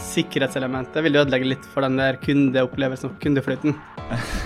Sikkerhetselementet 0.00 1.04
vil 1.04 1.16
ødelegge 1.20 1.44
litt 1.50 1.64
for 1.68 1.84
den 1.84 1.98
der 2.00 2.16
kundeopplevelsen 2.22 3.10
og 3.10 3.18
kundeflyten. 3.20 3.74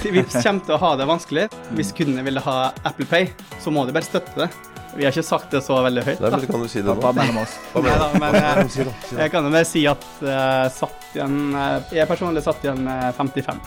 Vipps 0.02 0.34
kommer 0.42 0.64
til 0.66 0.74
å 0.74 0.78
ha 0.82 0.88
det 0.98 1.06
vanskelig. 1.06 1.44
Hvis 1.78 1.92
kundene 1.94 2.24
vil 2.26 2.40
ha 2.42 2.56
Apple 2.82 3.06
Pay, 3.06 3.28
så 3.62 3.70
må 3.70 3.84
de 3.86 3.94
bare 3.94 4.08
støtte 4.08 4.34
det. 4.42 4.48
Vi 4.96 5.04
har 5.04 5.12
ikke 5.14 5.22
sagt 5.28 5.52
det 5.54 5.60
så 5.62 5.76
veldig 5.84 6.02
høyt. 6.06 6.18
Nei, 6.24 6.30
da. 6.32 6.40
men 6.40 6.50
kan 6.50 6.64
du 6.64 6.68
si 6.72 6.82
det 6.82 6.90
Hva 6.98 7.12
nå? 7.12 7.18
mellom 7.20 7.38
oss? 7.44 7.54
Hva 7.76 7.82
mener 7.86 8.18
men, 8.18 8.34
Hva- 8.40 8.90
eh. 8.90 9.20
Jeg 9.20 9.34
kan 9.36 9.46
jo 9.46 9.54
bare 9.54 9.68
si 9.70 9.84
at 9.90 10.06
jeg 10.24 10.74
satt 10.80 11.06
igjen 11.14 11.36
uh, 11.54 11.94
Jeg 11.94 12.10
personlig 12.10 12.42
satt 12.46 12.66
igjen 12.66 12.82
med 12.88 13.14
55. 13.20 13.62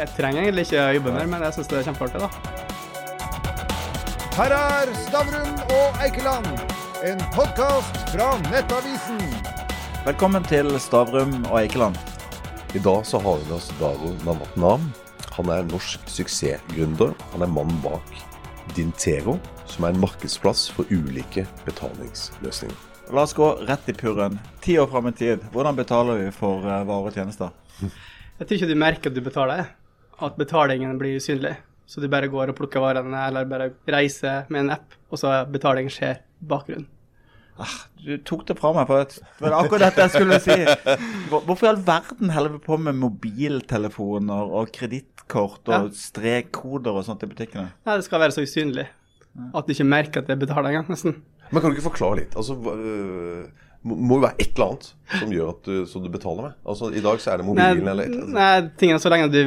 Jeg 0.00 0.10
trenger 0.16 0.42
egentlig 0.48 0.66
ikke 0.66 0.82
å 0.82 0.92
jobbe 0.98 1.14
mer, 1.14 1.30
men 1.30 1.46
jeg 1.46 1.54
syns 1.60 1.70
det 1.70 1.78
er 1.78 1.86
kjempeartig, 1.92 2.26
da. 2.26 2.30
Her 4.34 4.50
er 4.58 4.90
Stavrum 5.04 5.52
og 5.78 6.00
Eikeland, 6.02 6.48
en 7.06 7.22
podkast 7.36 8.00
fra 8.10 8.32
Nettavisen. 8.48 9.20
Velkommen 10.04 10.44
til 10.44 10.66
Stavrum 10.76 11.30
og 11.48 11.54
Eikeland. 11.62 11.94
I 12.76 12.80
dag 12.84 13.06
så 13.08 13.16
har 13.24 13.38
vi 13.40 13.46
med 13.46 13.54
oss 13.56 13.70
Daro 13.78 14.10
Navatnam. 14.26 14.82
Han 15.32 15.48
er 15.48 15.64
norsk 15.64 16.02
suksessgründer. 16.12 17.14
Han 17.32 17.44
er 17.46 17.48
mannen 17.48 17.78
bak 17.80 18.12
Dintero, 18.76 19.38
som 19.64 19.86
er 19.86 19.94
en 19.94 20.02
markedsplass 20.02 20.66
for 20.76 20.92
ulike 20.92 21.46
betalingsløsninger. 21.64 22.76
La 23.16 23.24
oss 23.24 23.32
gå 23.32 23.48
rett 23.64 23.88
i 23.88 23.96
purren. 23.96 24.36
Ti 24.60 24.76
år 24.82 24.92
fram 24.92 25.08
i 25.08 25.14
tid, 25.16 25.48
hvordan 25.56 25.80
betaler 25.80 26.20
vi 26.20 26.28
for 26.36 26.68
eh, 26.68 26.84
varer 26.84 27.08
og 27.08 27.16
tjenester? 27.16 27.56
Jeg 28.42 28.44
tror 28.44 28.58
ikke 28.58 28.72
du 28.74 28.80
merker 28.84 29.08
at 29.08 29.16
du 29.16 29.24
betaler, 29.24 29.70
at 30.20 30.36
betalingen 30.36 31.00
blir 31.00 31.16
usynlig. 31.16 31.54
Så 31.88 32.04
du 32.04 32.10
bare 32.12 32.28
går 32.28 32.52
og 32.52 32.60
plukker 32.60 32.84
varene, 32.84 33.24
eller 33.24 33.48
bare 33.48 33.72
reiser 33.88 34.52
med 34.52 34.66
en 34.66 34.76
app, 34.76 35.00
og 35.08 35.24
så 35.24 35.38
betaling 35.48 35.88
skjer 35.88 36.20
i 36.20 36.52
bakgrunnen. 36.52 36.90
Du 38.04 38.16
tok 38.26 38.42
det 38.48 38.56
fra 38.58 38.72
meg, 38.74 38.88
for 38.88 39.04
det 39.06 39.44
var 39.46 39.54
akkurat 39.60 39.84
dette 39.86 40.04
jeg 40.08 40.12
skulle 40.16 40.40
si. 40.42 40.56
Hvorfor 41.30 41.68
i 41.68 41.70
all 41.70 41.80
verden 41.86 42.32
holder 42.34 42.56
vi 42.56 42.60
på 42.66 42.78
med 42.82 42.98
mobiltelefoner 43.00 44.50
og 44.58 44.72
kredittkort 44.74 45.70
og 45.72 45.92
strekkoder 45.96 46.98
og 46.98 47.06
sånt 47.06 47.22
i 47.24 47.30
butikkene? 47.30 47.70
Nei, 47.86 47.96
det 48.00 48.06
skal 48.08 48.22
være 48.24 48.36
så 48.36 48.44
usynlig 48.44 48.88
at 49.54 49.66
du 49.66 49.74
ikke 49.74 49.86
merker 49.88 50.22
at 50.22 50.28
det 50.30 50.36
betaler 50.42 50.70
engang, 50.70 50.90
nesten. 50.92 51.16
Men 51.50 51.62
kan 51.62 51.70
du 51.70 51.78
ikke 51.78 51.88
forklare 51.88 52.20
litt? 52.20 52.36
Altså, 52.38 52.54
øh, 52.54 53.46
må 53.84 54.18
jo 54.18 54.22
være 54.24 54.38
et 54.40 54.54
eller 54.54 54.70
annet 54.72 54.90
som 55.20 55.32
gjør 55.34 55.50
at 55.52 55.66
du, 55.66 55.72
som 55.90 56.04
du 56.04 56.10
betaler 56.12 56.48
med. 56.48 56.58
Altså, 56.64 56.90
I 56.94 57.02
dag 57.04 57.22
så 57.22 57.32
er 57.32 57.40
det 57.40 57.48
mobilen 57.48 57.88
eller 57.90 58.06
et 58.06 58.12
eller 58.12 58.28
annet. 58.28 58.36
nei, 58.38 58.76
ting 58.80 58.94
er 58.94 59.02
så 59.02 59.12
lenge 59.12 59.30
du, 59.32 59.40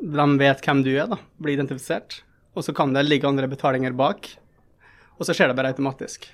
de 0.00 0.28
vet 0.40 0.64
hvem 0.66 0.80
du 0.86 0.90
er, 0.94 1.10
da, 1.12 1.20
blir 1.40 1.58
identifisert, 1.58 2.22
og 2.56 2.66
så 2.66 2.74
kan 2.76 2.94
det 2.96 3.04
ligge 3.06 3.28
andre 3.28 3.50
betalinger 3.50 3.94
bak, 3.96 4.32
og 5.14 5.28
så 5.28 5.36
skjer 5.36 5.52
det 5.52 5.58
bare 5.58 5.70
automatisk. 5.74 6.26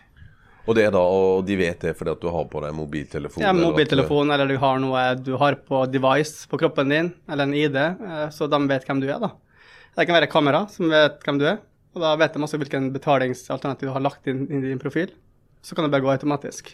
Og 0.68 0.76
det 0.76 0.84
er 0.86 0.92
da, 0.94 1.00
og 1.00 1.44
de 1.48 1.56
vet 1.58 1.80
det 1.86 1.94
fordi 1.98 2.12
at 2.12 2.20
du 2.22 2.28
har 2.30 2.44
på 2.52 2.60
deg 2.62 2.74
mobiltelefon? 2.76 3.42
Ja, 3.42 3.50
eller 3.54 3.70
mobiltelefon, 3.70 4.30
eller 4.34 4.50
du 4.50 4.58
har 4.60 4.82
noe 4.82 5.04
du 5.18 5.32
har 5.40 5.56
på 5.66 5.80
device 5.90 6.44
på 6.50 6.60
kroppen 6.60 6.92
din, 6.92 7.08
eller 7.30 7.48
en 7.48 7.54
ID, 7.56 7.78
eh, 7.80 8.26
så 8.34 8.46
de 8.50 8.60
vet 8.70 8.84
hvem 8.86 9.00
du 9.02 9.08
er, 9.08 9.18
da. 9.22 9.32
Det 9.96 10.06
kan 10.06 10.14
være 10.20 10.30
kamera 10.30 10.66
som 10.70 10.92
vet 10.92 11.18
hvem 11.26 11.40
du 11.40 11.46
er, 11.48 11.58
og 11.96 12.04
da 12.04 12.12
vet 12.20 12.36
de 12.36 12.44
også 12.46 12.60
hvilken 12.60 12.92
betalingsalternativ 12.94 13.88
du 13.88 13.94
har 13.96 14.04
lagt 14.04 14.28
inn 14.30 14.44
inn 14.50 14.62
i 14.62 14.68
din 14.70 14.78
profil. 14.82 15.10
Så 15.64 15.74
kan 15.74 15.84
det 15.84 15.90
bare 15.92 16.04
gå 16.04 16.12
automatisk. 16.12 16.70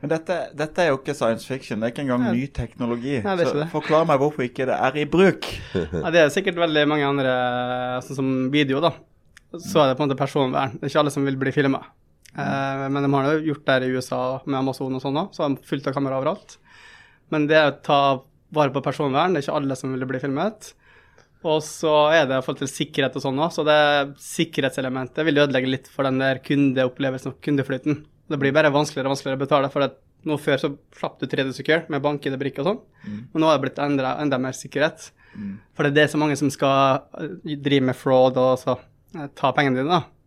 Men 0.00 0.12
dette, 0.12 0.34
dette 0.54 0.82
er 0.82 0.92
jo 0.92 0.98
ikke 1.00 1.14
science 1.16 1.46
fiction, 1.48 1.80
det 1.80 1.88
er 1.88 1.92
ikke 1.94 2.04
engang 2.04 2.26
ny 2.34 2.44
teknologi. 2.54 3.16
Nei, 3.24 3.36
det 3.38 3.44
er 3.44 3.48
Så 3.50 3.54
ikke 3.54 3.62
det. 3.64 3.70
forklar 3.72 4.04
meg 4.06 4.20
hvorfor 4.22 4.44
ikke 4.46 4.66
det 4.70 4.76
er 4.78 4.98
i 4.98 5.06
bruk. 5.10 5.46
Ja, 6.02 6.10
det 6.14 6.20
er 6.22 6.34
sikkert 6.34 6.58
veldig 6.60 6.84
mange 6.90 7.06
andre, 7.06 7.32
sånn 8.06 8.18
som 8.20 8.28
video, 8.54 8.82
da. 8.84 8.92
Så 9.58 9.80
er 9.82 9.90
det 9.90 9.96
på 9.98 10.04
en 10.04 10.10
måte 10.10 10.18
personvern. 10.20 10.76
Det 10.76 10.86
er 10.86 10.92
ikke 10.92 11.02
alle 11.02 11.14
som 11.14 11.24
vil 11.26 11.38
bli 11.40 11.54
filma. 11.54 11.80
Eh, 12.38 12.88
men 12.88 13.02
de 13.02 13.12
har 13.12 13.28
jo 13.32 13.52
gjort 13.52 13.66
det 13.66 13.78
i 13.86 13.92
USA 13.98 14.22
med 14.46 14.60
Amazon 14.60 14.94
og 14.94 15.02
sånn 15.02 15.18
òg, 15.18 15.30
så 15.34 15.44
har 15.44 15.54
de 15.54 15.68
fullt 15.68 15.88
av 15.90 15.96
kamera 15.96 16.20
overalt. 16.20 16.58
Men 17.34 17.48
det 17.50 17.60
å 17.60 17.78
ta 17.84 18.00
vare 18.54 18.72
på 18.72 18.82
personvern, 18.84 19.34
det 19.34 19.42
er 19.42 19.48
ikke 19.48 19.56
alle 19.58 19.76
som 19.76 19.92
vil 19.92 20.06
bli 20.08 20.20
filmet. 20.22 20.72
Og 21.46 21.60
så 21.62 21.94
er 22.10 22.26
det 22.26 22.38
i 22.38 22.42
forhold 22.44 22.62
til 22.64 22.70
sikkerhet 22.70 23.16
og 23.18 23.24
sånn 23.24 23.40
òg, 23.42 23.52
så 23.54 23.64
det 23.66 23.78
sikkerhetselementet 24.22 25.26
vil 25.26 25.42
ødelegge 25.44 25.70
litt 25.70 25.90
for 25.92 26.08
den 26.08 26.22
der 26.22 26.40
kundeopplevelsen 26.44 27.34
og 27.34 27.40
kundeflyten. 27.44 28.04
Det 28.28 28.38
blir 28.40 28.54
bare 28.54 28.72
vanskeligere 28.74 29.10
og 29.10 29.16
vanskeligere 29.16 29.38
å 29.38 29.44
betale, 29.44 29.70
for 29.72 29.86
at 29.86 29.98
nå 30.26 30.34
før 30.42 30.58
så 30.58 30.72
slapp 30.98 31.20
du 31.20 31.28
3D 31.30 31.52
Secure 31.54 31.86
med 31.92 32.02
bank-ID-brikke 32.02 32.60
og 32.62 32.66
sånn, 32.66 32.80
men 33.30 33.42
nå 33.42 33.46
har 33.46 33.58
det 33.58 33.68
blitt 33.68 33.78
enda, 33.78 34.16
enda 34.20 34.38
mer 34.42 34.56
sikkerhet. 34.58 35.12
For 35.76 35.86
det 35.86 35.92
er 35.92 35.98
det 36.00 36.10
så 36.10 36.18
mange 36.18 36.36
som 36.40 36.50
skal 36.50 37.04
eh, 37.22 37.56
drive 37.62 37.86
med 37.86 37.96
fraud 37.96 38.36
og 38.40 38.58
så 38.58 38.74
eh, 39.14 39.28
ta 39.38 39.52
pengene 39.54 39.78
dine, 39.78 40.00
da. 40.00 40.17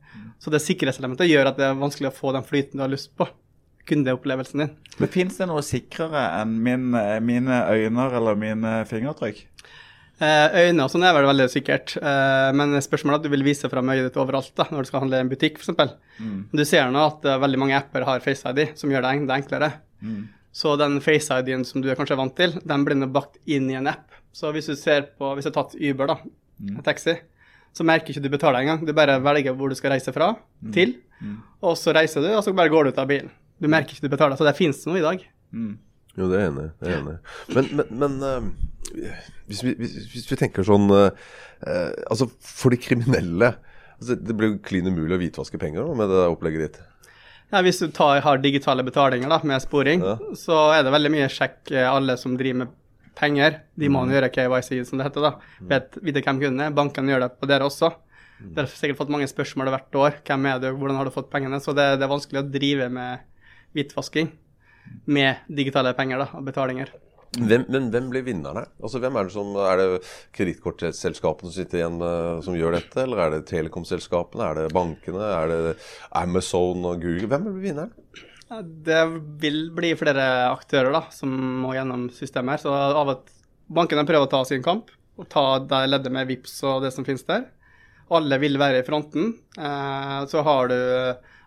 Så 0.41 0.50
det 0.50 0.63
sikkerhetselementet 0.66 1.29
gjør 1.29 1.52
at 1.52 1.59
det 1.59 1.68
er 1.68 1.78
vanskelig 1.78 2.09
å 2.09 2.16
få 2.18 2.34
den 2.34 2.46
flyten 2.47 2.79
du 2.79 2.85
har 2.85 2.91
lyst 2.91 3.12
på. 3.18 3.28
Kundeopplevelsen 3.90 4.63
din. 4.63 4.74
Men 5.02 5.12
Fins 5.13 5.38
det 5.38 5.47
noe 5.50 5.62
sikrere 5.66 6.24
enn 6.40 6.56
min, 6.66 6.91
mine 7.25 7.62
øyne 7.69 8.07
eller 8.18 8.38
mine 8.40 8.74
fingertrykk? 8.90 9.44
Eh, 10.22 10.68
øyne 10.68 10.85
og 10.85 10.91
sånn 10.94 11.01
er 11.07 11.16
vel 11.18 11.25
veldig 11.25 11.47
sikkert, 11.50 11.96
eh, 11.97 12.51
men 12.53 12.75
spørsmålet 12.85 13.16
er 13.16 13.22
at 13.22 13.25
du 13.25 13.31
vil 13.34 13.46
vise 13.46 13.69
fram 13.72 13.90
øyet 13.90 14.06
ditt 14.06 14.19
overalt 14.22 14.51
da, 14.57 14.68
når 14.69 14.85
du 14.85 14.90
skal 14.91 15.01
handle 15.01 15.18
i 15.18 15.25
en 15.25 15.31
butikk, 15.31 15.57
f.eks. 15.57 15.96
Du 16.53 16.62
ser 16.69 16.91
nå 16.94 17.01
at 17.07 17.25
eh, 17.25 17.40
veldig 17.41 17.62
mange 17.63 17.78
apper 17.80 18.06
har 18.06 18.22
Face 18.22 18.46
ID, 18.53 18.75
som 18.78 18.94
gjør 18.94 19.07
det 19.07 19.16
enklere. 19.40 19.72
Så 20.53 20.75
den 20.78 21.00
Face 21.01 21.40
ID-en 21.41 21.66
som 21.66 21.81
du 21.81 21.90
er 21.90 21.97
kanskje 21.97 22.19
vant 22.19 22.35
til, 22.38 22.53
den 22.62 22.85
blir 22.85 23.01
bakt 23.09 23.40
inn 23.50 23.69
i 23.72 23.80
en 23.80 23.90
app. 23.90 24.13
Så 24.35 24.53
hvis 24.53 24.69
du 24.69 24.75
ser 24.78 25.09
på, 25.18 25.34
hvis 25.34 25.47
du 25.47 25.50
har 25.50 25.57
tatt 25.57 25.74
Uber, 25.80 26.13
da, 26.13 26.19
en 26.69 26.85
taxi, 26.85 27.18
så 27.74 27.86
merker 27.88 28.12
ikke 28.14 28.24
du 28.26 28.32
betaler 28.34 28.64
engang. 28.66 28.82
Du 28.86 28.92
bare 28.96 29.20
velger 29.24 29.56
hvor 29.56 29.72
du 29.72 29.78
skal 29.80 29.94
reise 29.96 30.12
fra, 30.16 30.34
til, 30.76 30.98
og 31.62 31.78
så 31.80 31.94
reiser 31.96 32.26
du, 32.26 32.32
og 32.36 32.44
så 32.44 32.54
bare 32.58 32.72
går 32.74 32.88
du 32.90 32.92
ut 32.92 33.00
av 33.02 33.08
bilen. 33.09 33.32
Du 33.62 33.70
merker 33.70 33.94
ikke 33.96 34.08
du 34.09 34.14
betaler, 34.16 34.36
så 34.40 34.48
det 34.48 34.58
fins 34.58 34.82
noe 34.90 35.00
i 35.00 35.06
dag. 35.06 35.24
Jo, 36.18 36.28
det 36.28 36.38
er 36.40 36.42
jeg 36.44 36.52
enig 36.52 36.64
i. 36.66 36.72
det 36.81 36.90
er 36.92 36.98
enig. 37.00 37.18
Men, 37.56 37.68
men, 37.78 37.92
men 38.02 38.16
uh, 38.26 39.06
hvis, 39.48 39.62
vi, 39.64 39.76
hvis, 39.80 39.94
hvis 40.12 40.26
vi 40.31 40.38
tenker 40.42 40.66
sånn 40.68 40.90
uh, 40.92 41.14
uh, 41.64 41.92
Altså, 42.12 42.28
for 42.44 42.74
de 42.74 42.80
kriminelle 42.81 43.54
altså, 43.96 44.18
Det 44.20 44.36
blir 44.36 44.52
jo 44.52 44.58
klin 44.66 44.90
umulig 44.92 45.16
å 45.16 45.22
hvitvaske 45.22 45.62
penger 45.62 45.86
da, 45.88 45.96
med 46.02 46.12
det 46.12 46.26
opplegget 46.26 46.66
ditt. 46.66 46.81
Ja, 47.52 47.62
hvis 47.64 47.80
du 47.80 47.88
tar, 47.96 48.20
har 48.26 48.44
digitale 48.44 48.84
betalinger 48.88 49.31
da, 49.31 49.40
med 49.48 49.64
sporing, 49.64 50.04
Ja. 50.04 50.18
så 50.40 50.60
er 50.76 50.84
det 50.88 50.92
veldig 50.96 51.14
mye 51.16 51.31
sjekk 51.31 51.72
alle 51.86 52.18
som 52.20 52.36
driver 52.40 52.66
med 52.66 52.76
penger. 53.22 53.59
De 53.78 53.88
må 53.94 54.02
Mm. 54.04 54.12
gjøre 54.16 54.32
KYC, 54.34 54.84
som 54.90 54.98
det 55.00 55.06
heter. 55.08 55.22
da. 55.22 55.32
Vet, 55.70 55.98
vite 56.02 56.24
hvem 56.26 56.40
kunden 56.42 56.62
er. 56.66 56.72
Bankene 56.76 57.14
gjør 57.14 57.28
det 57.28 57.36
på 57.40 57.48
dere 57.48 57.68
også. 57.70 57.92
Mm. 58.42 58.54
Dere 58.56 58.66
har 58.66 58.74
sikkert 58.74 58.98
fått 58.98 59.14
mange 59.14 59.30
spørsmål 59.30 59.70
hvert 59.70 59.96
år. 60.02 60.18
Hvem 60.26 60.46
er 60.50 60.59
du, 60.59 60.72
hvordan 60.76 60.98
har 60.98 61.06
du 61.06 61.12
fått 61.14 61.30
pengene? 61.30 61.62
Så 61.62 61.76
det, 61.78 61.86
det 62.02 62.08
er 62.08 62.12
vanskelig 62.16 62.42
å 62.42 62.50
drive 62.52 62.90
med 62.90 63.20
hvitvasking 63.78 64.31
med 65.08 65.38
digitale 65.48 65.94
penger 65.96 66.18
da, 66.26 66.28
og 66.34 66.44
betalinger. 66.50 66.90
Hvem, 67.38 67.64
men 67.72 67.86
hvem 67.94 68.10
blir 68.12 68.26
vinnerne? 68.28 68.66
Altså, 68.84 69.00
hvem 69.00 69.16
Er 69.16 69.24
det 69.30 69.31
som, 69.31 69.54
er 69.56 69.78
det 69.80 70.02
kredittkortselskapene 70.36 71.48
som 71.48 71.54
sitter 71.64 71.80
igjen 71.80 71.98
med, 72.02 72.42
som 72.44 72.58
gjør 72.58 72.76
dette? 72.76 73.06
Eller 73.06 73.22
er 73.24 73.30
det 73.38 73.46
telekomselskapene? 73.48 74.50
Er 74.50 74.56
det 74.60 74.74
bankene? 74.76 75.22
Er 75.38 75.48
det 75.48 75.78
Amazon 76.12 76.84
og 76.90 77.00
Google? 77.00 77.30
Hvem 77.31 77.46
blir 77.48 77.64
vinneren? 77.70 77.94
Det 78.59 79.01
vil 79.39 79.69
bli 79.72 79.94
flere 79.95 80.25
aktører 80.51 80.91
da, 80.91 81.06
som 81.13 81.31
må 81.63 81.72
gjennom 81.75 82.09
systemet. 82.12 82.63
Så 82.63 82.73
av 82.73 83.13
at 83.13 83.31
bankene 83.72 84.03
prøver 84.07 84.28
å 84.28 84.31
ta 84.31 84.41
sin 84.47 84.63
kamp, 84.66 84.91
og 85.19 85.29
ta 85.31 85.45
det 85.63 85.85
leddet 85.88 86.13
med 86.13 86.28
VIPS 86.28 86.57
og 86.67 86.85
det 86.85 86.91
som 86.95 87.07
finnes 87.07 87.23
der. 87.28 87.45
Alle 88.12 88.39
vil 88.41 88.59
være 88.59 88.81
i 88.81 88.88
fronten. 88.88 89.34
Eh, 89.56 90.19
så 90.28 90.44
har 90.44 90.67
du 90.67 90.79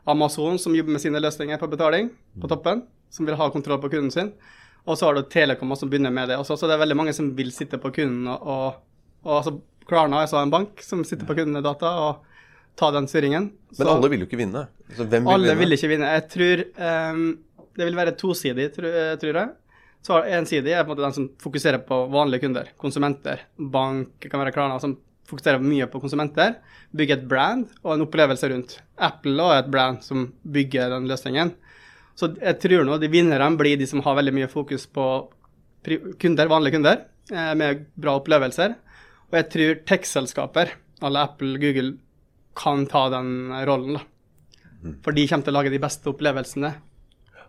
Amazon 0.08 0.56
som 0.60 0.76
jobber 0.76 0.96
med 0.96 1.02
sine 1.04 1.20
løsninger 1.20 1.60
på 1.60 1.68
betaling 1.72 2.08
på 2.40 2.48
toppen, 2.48 2.84
som 3.12 3.28
vil 3.28 3.36
ha 3.40 3.50
kontroll 3.52 3.82
på 3.82 3.92
kunden 3.92 4.12
sin. 4.14 4.32
Og 4.84 4.96
så 4.96 5.08
har 5.08 5.16
du 5.16 5.28
Telekom 5.28 5.76
som 5.76 5.90
begynner 5.92 6.12
med 6.12 6.28
det 6.28 6.40
også, 6.40 6.56
så 6.56 6.68
det 6.68 6.76
er 6.76 6.84
veldig 6.84 6.96
mange 6.96 7.14
som 7.16 7.30
vil 7.36 7.52
sitte 7.56 7.80
på 7.80 7.92
kunden 7.96 8.28
og, 8.28 8.42
og, 8.44 8.82
og 9.24 9.36
altså 9.38 9.54
Klarna 9.84 10.22
er 10.22 10.28
så 10.30 10.38
en 10.40 10.52
bank 10.52 10.80
som 10.80 11.02
sitter 11.04 11.28
på 11.28 11.36
kundedata 11.36 11.90
og 12.06 12.33
ta 12.78 12.90
den 12.94 13.08
styringen. 13.10 13.50
Men 13.78 13.90
alle 13.90 14.10
vil 14.12 14.24
jo 14.24 14.28
ikke 14.28 14.40
vinne. 14.40 14.66
Altså, 14.88 15.06
hvem 15.06 15.26
vil 15.26 15.34
alle 15.34 15.50
vinne? 15.50 15.60
vil 15.62 15.76
ikke 15.76 15.90
vinne. 15.92 16.12
Jeg 16.16 16.26
tror 16.34 16.64
um, 17.14 17.26
det 17.74 17.88
vil 17.88 17.98
være 17.98 18.16
tosidig, 18.18 18.68
tror, 18.74 18.90
eh, 18.90 19.30
jeg. 19.30 19.48
Så 20.04 20.20
en 20.36 20.46
side 20.46 20.68
er 20.68 20.84
på 20.84 20.92
en 20.92 20.92
måte 20.92 21.06
den 21.06 21.16
som 21.16 21.28
fokuserer 21.40 21.80
på 21.86 22.04
vanlige 22.12 22.44
kunder, 22.44 22.68
konsumenter. 22.80 23.46
Bank 23.56 24.20
kan 24.20 24.42
være 24.42 24.52
Klarna, 24.52 24.76
som 24.82 24.98
fokuserer 25.28 25.62
mye 25.64 25.88
på 25.90 26.00
konsumenter. 26.02 26.58
Bygger 26.94 27.22
et 27.22 27.28
brand 27.28 27.70
og 27.82 27.94
en 27.94 28.04
opplevelse 28.04 28.50
rundt. 28.52 28.76
Apple 29.00 29.48
er 29.48 29.62
et 29.62 29.70
brand 29.72 30.02
som 30.04 30.26
bygger 30.44 30.92
den 30.92 31.08
løsningen. 31.08 31.54
Så 32.14 32.30
jeg 32.36 32.60
tror 32.62 32.84
nå 32.86 32.98
de 33.02 33.10
vinnerne 33.10 33.48
blir 33.58 33.78
de 33.80 33.88
som 33.90 34.04
har 34.04 34.18
veldig 34.20 34.34
mye 34.36 34.50
fokus 34.52 34.84
på 34.86 35.08
kunder, 36.20 36.52
vanlige 36.52 36.76
kunder, 36.76 37.00
eh, 37.32 37.54
med 37.58 37.86
bra 37.96 38.18
opplevelser. 38.20 38.76
Og 39.32 39.38
jeg 39.40 39.50
tror 39.50 39.80
tech-selskaper, 39.88 40.76
alle 41.02 41.24
Apple, 41.26 41.56
Google, 41.58 41.96
kan 42.56 42.86
ta 42.90 43.08
den 43.12 43.52
rollen, 43.66 43.98
da. 43.98 44.04
For 45.04 45.16
de 45.16 45.24
kommer 45.28 45.46
til 45.46 45.54
å 45.54 45.56
lage 45.56 45.72
de 45.72 45.80
beste 45.80 46.10
opplevelsene, 46.10 46.74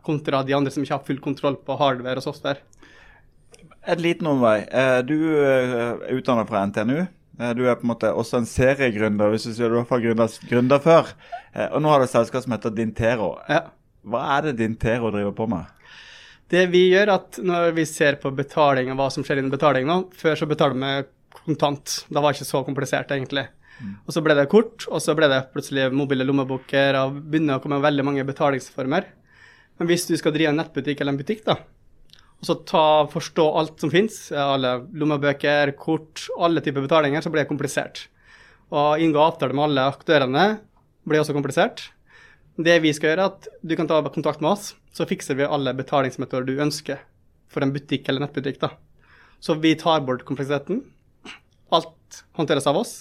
kontra 0.06 0.40
de 0.46 0.54
andre 0.56 0.72
som 0.72 0.86
ikke 0.86 0.96
har 0.96 1.04
full 1.07 1.19
kontroll 1.24 1.57
på 1.66 1.75
hardware 1.80 2.22
og 2.22 2.24
software. 2.24 2.62
Et 3.86 4.00
liten 4.02 4.28
omvei. 4.30 4.63
Eh, 4.72 5.02
Du 5.06 5.18
eh, 5.36 5.75
er 6.07 6.16
utdannet 6.16 6.48
fra 6.50 6.63
NTNU. 6.66 7.00
Eh, 7.40 7.54
Du 7.54 7.66
er 7.68 7.75
på 7.75 7.86
en 7.86 7.92
måte 7.92 8.12
også 8.13 8.40
en 8.40 8.48
seriegründer, 8.50 9.30
hvis 9.34 9.46
du 9.50 9.54
sier 9.54 9.69
du 9.69 9.78
var 9.81 10.02
gründer, 10.02 10.31
gründer 10.50 10.81
før. 10.81 11.12
Og 11.72 11.81
nå 11.81 11.92
har 11.92 12.00
du 12.01 12.06
et 12.08 12.13
selskap 12.13 12.44
som 12.46 12.56
heter 12.56 12.74
Dintero. 12.74 13.36
Ja. 13.50 13.66
Hva 14.06 14.22
er 14.38 14.48
det 14.48 14.58
Dintero 14.62 15.12
driver 15.13 15.36
på 15.36 15.48
med? 15.50 15.66
Det 16.50 16.68
vi 16.69 16.92
gjør, 16.92 17.10
at 17.16 17.40
når 17.42 17.72
vi 17.74 17.86
ser 17.90 18.18
på 18.22 18.30
betaling 18.36 18.92
og 18.94 19.00
hva 19.00 19.10
som 19.13 19.25
skjer 19.25 19.40
innen 19.42 19.50
betaling 19.54 19.88
nå 19.90 19.96
Før 20.13 20.36
så 20.38 20.46
betalte 20.46 20.78
vi 20.78 21.08
kontant. 21.46 22.04
Det 22.08 22.22
var 22.22 22.36
ikke 22.36 22.46
så 22.46 22.62
komplisert, 22.66 23.10
egentlig. 23.12 23.48
Og 23.83 24.13
så 24.16 24.22
ble 24.24 24.36
det 24.38 24.48
kort, 24.51 24.86
og 24.88 25.01
så 25.04 25.16
ble 25.18 25.27
det 25.31 25.42
plutselig 25.54 25.89
mobile 25.94 26.25
lommebøker 26.27 26.95
og 27.01 27.18
begynner 27.27 27.57
å 27.57 27.63
komme 27.63 27.81
veldig 27.83 28.06
mange 28.07 28.25
betalingsformer. 28.27 29.07
Men 29.80 29.89
hvis 29.89 30.07
du 30.07 30.16
skal 30.19 30.33
drive 30.36 30.54
en 30.54 30.62
nettbutikk 30.62 31.01
eller 31.01 31.16
en 31.16 31.19
butikk, 31.19 31.44
da, 31.48 31.57
og 32.39 32.48
så 32.48 32.56
ta, 32.68 32.86
forstå 33.12 33.45
alt 33.60 33.81
som 33.81 33.92
finnes, 33.92 34.18
alle 34.38 34.77
lommebøker, 34.95 35.72
kort, 35.80 36.27
alle 36.38 36.63
typer 36.63 36.86
betalinger, 36.86 37.24
så 37.24 37.31
blir 37.31 37.44
det 37.44 37.51
komplisert. 37.51 38.06
Og 38.75 39.01
inngå 39.01 39.22
avtale 39.22 39.56
med 39.56 39.69
alle 39.69 39.86
aktørene 39.92 40.45
blir 41.07 41.22
også 41.22 41.36
komplisert. 41.36 41.88
Det 42.56 42.77
vi 42.83 42.94
skal 42.95 43.12
gjøre, 43.12 43.25
er 43.25 43.33
at 43.33 43.50
du 43.63 43.75
kan 43.77 43.89
ta 43.89 44.01
kontakt 44.07 44.44
med 44.44 44.54
oss, 44.54 44.74
så 44.95 45.07
fikser 45.07 45.39
vi 45.39 45.48
alle 45.48 45.75
betalingsmetoder 45.75 46.48
du 46.48 46.63
ønsker 46.63 47.01
for 47.51 47.63
en 47.63 47.74
butikk 47.75 48.07
eller 48.10 48.25
nettbutikk. 48.25 48.62
da. 48.62 48.72
Så 49.44 49.57
vi 49.60 49.75
tar 49.80 50.06
bort 50.07 50.24
kompleksiteten. 50.27 50.83
Alt 51.75 52.24
håndteres 52.38 52.68
av 52.68 52.80
oss. 52.80 52.94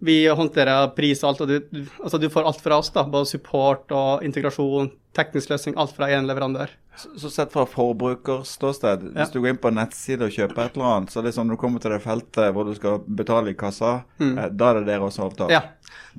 Vi 0.00 0.14
håndterer 0.32 0.94
pris 0.96 1.20
og 1.24 1.28
alt, 1.34 1.40
og 1.44 1.48
du, 1.48 1.80
altså 2.02 2.18
du 2.22 2.28
får 2.32 2.46
alt 2.48 2.60
fra 2.64 2.78
oss, 2.80 2.88
da. 2.94 3.02
Både 3.04 3.28
support 3.28 3.90
og 3.92 4.22
integrasjon, 4.24 4.88
teknisk 5.16 5.50
løsning, 5.52 5.74
alt 5.76 5.92
fra 5.96 6.08
én 6.08 6.24
leverandør. 6.28 6.70
Så, 6.96 7.10
så 7.20 7.30
sett 7.32 7.52
fra 7.52 7.66
forbrukerståsted, 7.68 9.02
Ja. 9.14 9.22
hvis 9.24 9.32
du 9.32 9.40
går 9.40 9.50
inn 9.54 9.58
på 9.60 9.68
en 9.70 9.78
nettside 9.80 10.24
og 10.26 10.32
kjøper 10.34 10.64
et 10.66 10.76
eller 10.76 10.88
annet, 10.94 11.12
så 11.12 11.20
er 11.20 11.28
det 11.28 11.34
sånn 11.36 11.48
når 11.50 11.56
du 11.58 11.60
kommer 11.62 11.80
til 11.84 11.92
det 11.94 12.00
feltet 12.04 12.52
hvor 12.54 12.64
du 12.68 12.74
skal 12.76 12.98
betale 13.06 13.52
i 13.52 13.58
kassa, 13.58 13.92
eh, 14.20 14.48
da 14.50 14.70
er 14.70 14.80
det 14.80 14.86
dere 14.90 15.06
også 15.06 15.26
avtalt? 15.28 15.50
Mm. 15.50 15.56
Ja. 15.56 15.62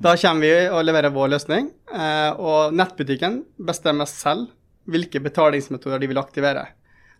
Da 0.06 0.14
kommer 0.16 0.46
vi 0.46 0.52
og 0.72 0.84
leverer 0.86 1.12
vår 1.14 1.32
løsning, 1.34 1.70
eh, 1.92 2.30
og 2.38 2.72
nettbutikken 2.74 3.42
bestemmer 3.58 4.06
selv 4.10 4.48
hvilke 4.90 5.20
betalingsmetoder 5.22 6.00
de 6.02 6.06
vil 6.10 6.18
aktivere. 6.22 6.66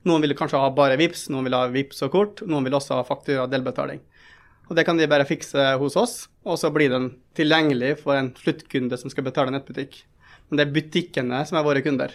Noen 0.05 0.23
vil 0.25 0.35
kanskje 0.35 0.59
ha 0.59 0.71
bare 0.75 0.97
VIPS, 0.99 1.29
noen 1.31 1.45
vil 1.47 1.55
ha 1.55 1.67
VIPS 1.71 2.03
og 2.09 2.11
kort, 2.11 2.43
noen 2.47 2.65
vil 2.67 2.75
også 2.75 2.97
ha 2.99 3.05
faktura 3.07 3.45
og 3.45 3.53
delbetaling. 3.53 4.01
Og 4.73 4.77
Det 4.79 4.87
kan 4.89 4.97
de 4.97 5.05
bare 5.05 5.29
fikse 5.29 5.61
hos 5.77 5.99
oss, 6.01 6.13
og 6.49 6.57
så 6.57 6.71
blir 6.73 6.89
den 6.89 7.11
tilgjengelig 7.37 7.99
for 8.01 8.17
en 8.17 8.31
sluttkunde 8.33 8.97
som 8.97 9.13
skal 9.13 9.27
betale 9.27 9.53
nettbutikk. 9.53 9.99
Men 10.49 10.57
det 10.57 10.65
er 10.65 10.73
butikkene 10.73 11.43
som 11.45 11.59
er 11.61 11.67
våre 11.67 11.83
kunder. 11.85 12.15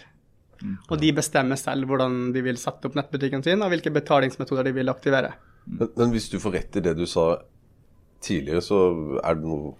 Og 0.90 0.96
de 0.98 1.12
bestemmer 1.14 1.60
selv 1.60 1.86
hvordan 1.86 2.32
de 2.34 2.42
vil 2.42 2.58
sette 2.58 2.90
opp 2.90 2.98
nettbutikken 2.98 3.46
sin, 3.46 3.62
og 3.62 3.70
hvilke 3.70 3.94
betalingsmetoder 3.94 4.66
de 4.66 4.74
vil 4.74 4.90
aktivere. 4.90 5.36
Men, 5.70 5.92
men 5.94 6.16
hvis 6.16 6.26
du 6.32 6.40
får 6.42 6.56
rett 6.56 6.80
i 6.80 6.82
det 6.82 6.96
du 6.98 7.06
sa 7.06 7.28
tidligere, 8.26 8.64
så 8.66 8.82
er 9.22 9.38
det 9.38 9.46
noe, 9.46 9.72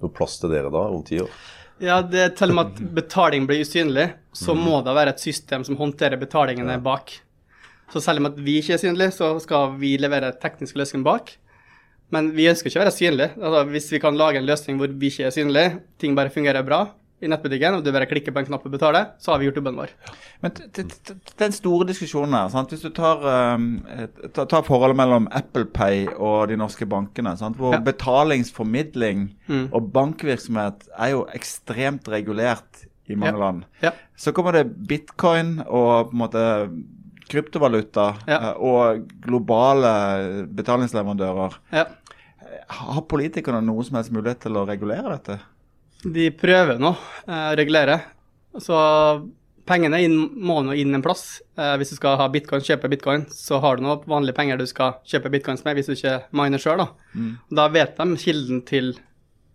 noe 0.00 0.16
plass 0.16 0.40
til 0.40 0.56
dere 0.56 0.72
da 0.72 0.88
om 0.88 1.04
ti 1.04 1.20
år? 1.20 1.36
Ja, 1.84 2.00
det 2.00 2.22
er 2.22 2.32
til 2.32 2.54
og 2.54 2.62
med 2.62 2.72
at 2.72 2.84
betaling 3.02 3.44
blir 3.44 3.60
usynlig, 3.60 4.08
så 4.32 4.56
må 4.56 4.80
det 4.86 4.96
være 4.96 5.12
et 5.12 5.24
system 5.28 5.68
som 5.68 5.76
håndterer 5.76 6.16
betalingene 6.20 6.80
bak. 6.80 7.18
Så 7.92 8.00
selv 8.02 8.24
om 8.24 8.32
at 8.32 8.38
vi 8.40 8.56
ikke 8.62 8.78
er 8.78 8.82
synlige, 8.82 9.12
så 9.20 9.34
skal 9.42 9.76
vi 9.76 9.98
levere 10.00 10.32
tekniske 10.40 10.80
løsninger 10.80 11.04
bak. 11.04 11.36
Men 12.14 12.30
vi 12.36 12.46
ønsker 12.46 12.70
ikke 12.70 12.78
å 12.80 12.84
være 12.84 12.94
synlige. 12.94 13.32
Altså, 13.42 13.64
hvis 13.72 13.90
vi 13.92 13.98
kan 13.98 14.16
lage 14.16 14.38
en 14.38 14.46
løsning 14.46 14.78
hvor 14.78 14.92
vi 14.94 15.08
ikke 15.10 15.26
er 15.26 15.34
synlige, 15.34 15.80
ting 15.98 16.14
bare 16.14 16.30
fungerer 16.30 16.62
bra 16.66 16.84
i 17.24 17.26
nettbutikken, 17.32 17.72
og 17.78 17.82
du 17.82 17.88
bare 17.94 18.04
klikker 18.06 18.30
på 18.30 18.38
en 18.42 18.46
knapp 18.50 18.66
og 18.68 18.72
betaler, 18.74 19.06
så 19.18 19.32
har 19.32 19.38
vi 19.40 19.46
gjort 19.48 19.56
jobben 19.56 19.78
vår. 19.80 19.88
Men 20.42 20.52
den 21.40 21.52
store 21.56 21.86
diskusjonen 21.88 22.34
her, 22.36 22.50
sant? 22.52 22.68
hvis 22.70 22.82
du 22.84 22.90
tar, 22.90 23.24
eh, 23.24 24.06
tar 24.36 24.62
forholdet 24.66 24.98
mellom 25.00 25.26
Apple 25.32 25.64
Pay 25.64 26.06
og 26.12 26.48
de 26.52 26.58
norske 26.60 26.84
bankene, 26.86 27.32
sant? 27.40 27.56
hvor 27.56 27.72
Ja. 27.72 27.80
betalingsformidling 27.80 29.30
Mm. 29.48 29.68
og 29.72 29.92
bankvirksomhet 29.92 30.88
er 30.98 31.10
jo 31.10 31.26
ekstremt 31.34 32.06
regulert 32.08 32.84
i 33.08 33.14
mange 33.14 33.32
Ja. 33.38 33.38
land. 33.38 33.64
Ja. 33.82 33.90
Så 34.16 34.32
kommer 34.32 34.52
det 34.52 34.86
bitcoin 34.86 35.60
og 35.66 36.10
på 36.10 36.12
en 36.12 36.18
måte 36.18 36.70
kryptovaluta 37.28 38.08
Ja. 38.26 38.38
eh, 38.38 38.56
og 38.62 39.06
globale 39.24 40.46
betalingsleverandører. 40.52 41.56
Ja. 41.72 41.86
Har 42.68 43.02
politikerne 43.10 43.62
noen 43.64 43.84
som 43.84 43.96
helst 43.98 44.12
mulighet 44.14 44.40
til 44.46 44.56
å 44.58 44.66
regulere 44.68 45.16
dette? 45.18 45.40
De 46.06 46.30
prøver 46.30 46.78
nå 46.82 46.92
eh, 47.26 47.48
å 47.52 47.56
regulere. 47.58 48.00
Så 48.62 48.76
pengene 49.66 49.98
inn, 50.04 50.14
må 50.38 50.60
nå 50.62 50.76
inn 50.78 50.94
en 50.94 51.02
plass. 51.02 51.40
Eh, 51.58 51.74
hvis 51.80 51.90
du 51.94 51.96
skal 51.98 52.16
ha 52.20 52.28
bitcoin, 52.32 52.62
kjøpe 52.62 52.90
bitcoin, 52.92 53.26
så 53.32 53.58
har 53.62 53.76
du 53.76 53.82
nå 53.86 53.98
vanlige 54.06 54.36
penger 54.38 54.60
du 54.60 54.66
skal 54.70 55.00
kjøpe 55.06 55.32
bitcoins 55.34 55.64
med, 55.66 55.76
hvis 55.78 55.90
du 55.90 55.96
ikke 55.96 56.20
miner 56.38 56.62
sjøl. 56.62 56.84
Da. 56.84 56.88
da 57.62 57.66
vet 57.74 57.98
de 57.98 58.16
kilden 58.22 58.62
til 58.68 58.94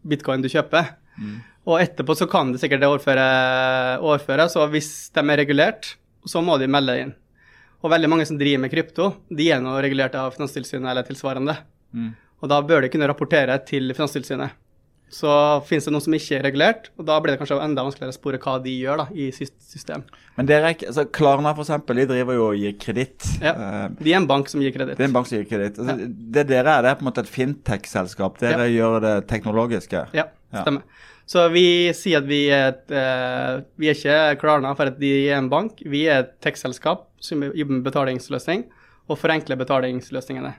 bitcoin 0.04 0.44
du 0.44 0.50
kjøper. 0.52 0.98
Og 1.70 1.78
etterpå 1.78 2.16
så 2.18 2.26
kan 2.30 2.52
de 2.52 2.60
sikkert 2.62 2.84
overføre, 2.88 3.26
overføre, 4.02 4.48
så 4.50 4.66
hvis 4.74 5.12
de 5.14 5.22
er 5.22 5.38
regulert, 5.44 5.96
så 6.26 6.42
må 6.44 6.58
de 6.62 6.70
melde 6.70 6.96
inn. 7.04 7.12
Og 7.82 7.90
veldig 7.92 8.10
mange 8.10 8.26
som 8.30 8.38
driver 8.38 8.62
med 8.62 8.72
krypto, 8.74 9.12
de 9.34 9.48
er 9.52 9.62
nå 9.64 9.76
regulert 9.82 10.14
av 10.16 10.34
Finanstilsynet 10.36 10.92
eller 10.92 11.04
tilsvarende. 11.08 11.56
Og 12.42 12.50
da 12.50 12.60
bør 12.66 12.82
de 12.86 12.90
kunne 12.94 13.08
rapportere 13.10 13.56
til 13.66 13.90
Finanstilsynet. 13.94 14.52
Så 15.12 15.28
finnes 15.68 15.84
det 15.84 15.92
noe 15.92 16.00
som 16.00 16.14
ikke 16.16 16.38
er 16.38 16.44
regulert, 16.46 16.86
og 16.96 17.04
da 17.10 17.18
blir 17.20 17.34
det 17.34 17.42
kanskje 17.42 17.58
enda 17.60 17.84
vanskeligere 17.84 18.14
å 18.14 18.16
spore 18.16 18.38
hva 18.40 18.54
de 18.64 18.72
gjør 18.80 19.02
da, 19.02 19.06
i 19.12 19.26
syst- 19.36 19.58
system. 19.68 20.06
Men 20.38 20.48
dere 20.48 20.70
er 20.70 20.86
altså 20.88 21.04
Klarna 21.12 21.52
eksempel, 21.52 22.00
de 22.00 22.06
driver 22.14 22.38
jo 22.38 22.46
og 22.54 22.56
gir 22.62 22.78
kreditt. 22.80 23.26
Ja. 23.44 23.52
Eh, 23.52 23.90
De 24.00 24.14
er 24.14 24.22
en 24.22 24.28
bank 24.30 24.48
som 24.48 24.62
gir 24.64 24.72
kreditt. 24.72 24.96
Det 24.96 25.04
er 25.04 25.10
en 25.10 25.18
bank 25.18 25.28
som 25.28 25.36
gir 25.42 25.50
kreditt. 25.50 25.82
Altså, 25.84 25.98
Det 26.08 26.46
dere 26.48 26.78
er, 26.78 26.82
det 26.86 26.92
er 26.94 26.96
på 26.96 27.04
en 27.04 27.10
måte 27.12 27.26
et 27.26 27.34
fintech-selskap. 27.34 28.40
Dere 28.40 28.70
gjør 28.72 29.02
det 29.04 29.16
teknologiske. 29.28 30.06
Ja, 30.16 30.30
Ja. 30.54 30.64
Så 31.32 31.46
vi 31.54 31.92
sier 31.96 32.20
at 32.20 32.28
vi 32.28 32.42
er 32.52 32.74
et 32.74 32.92
eh, 32.92 33.62
Vi 33.80 33.88
er 33.88 33.96
ikke 33.96 34.42
Klarna 34.42 34.74
for 34.76 34.92
at 34.92 34.98
de 35.00 35.12
er 35.30 35.38
en 35.38 35.48
bank. 35.52 35.80
Vi 35.80 36.04
er 36.12 36.26
et 36.26 36.34
tech-selskap 36.44 37.06
som 37.24 37.46
jobber 37.46 37.78
med 37.78 37.86
betalingsløsning 37.86 38.66
og 39.12 39.20
forenkler 39.20 39.60
betalingsløsningene. 39.60 40.52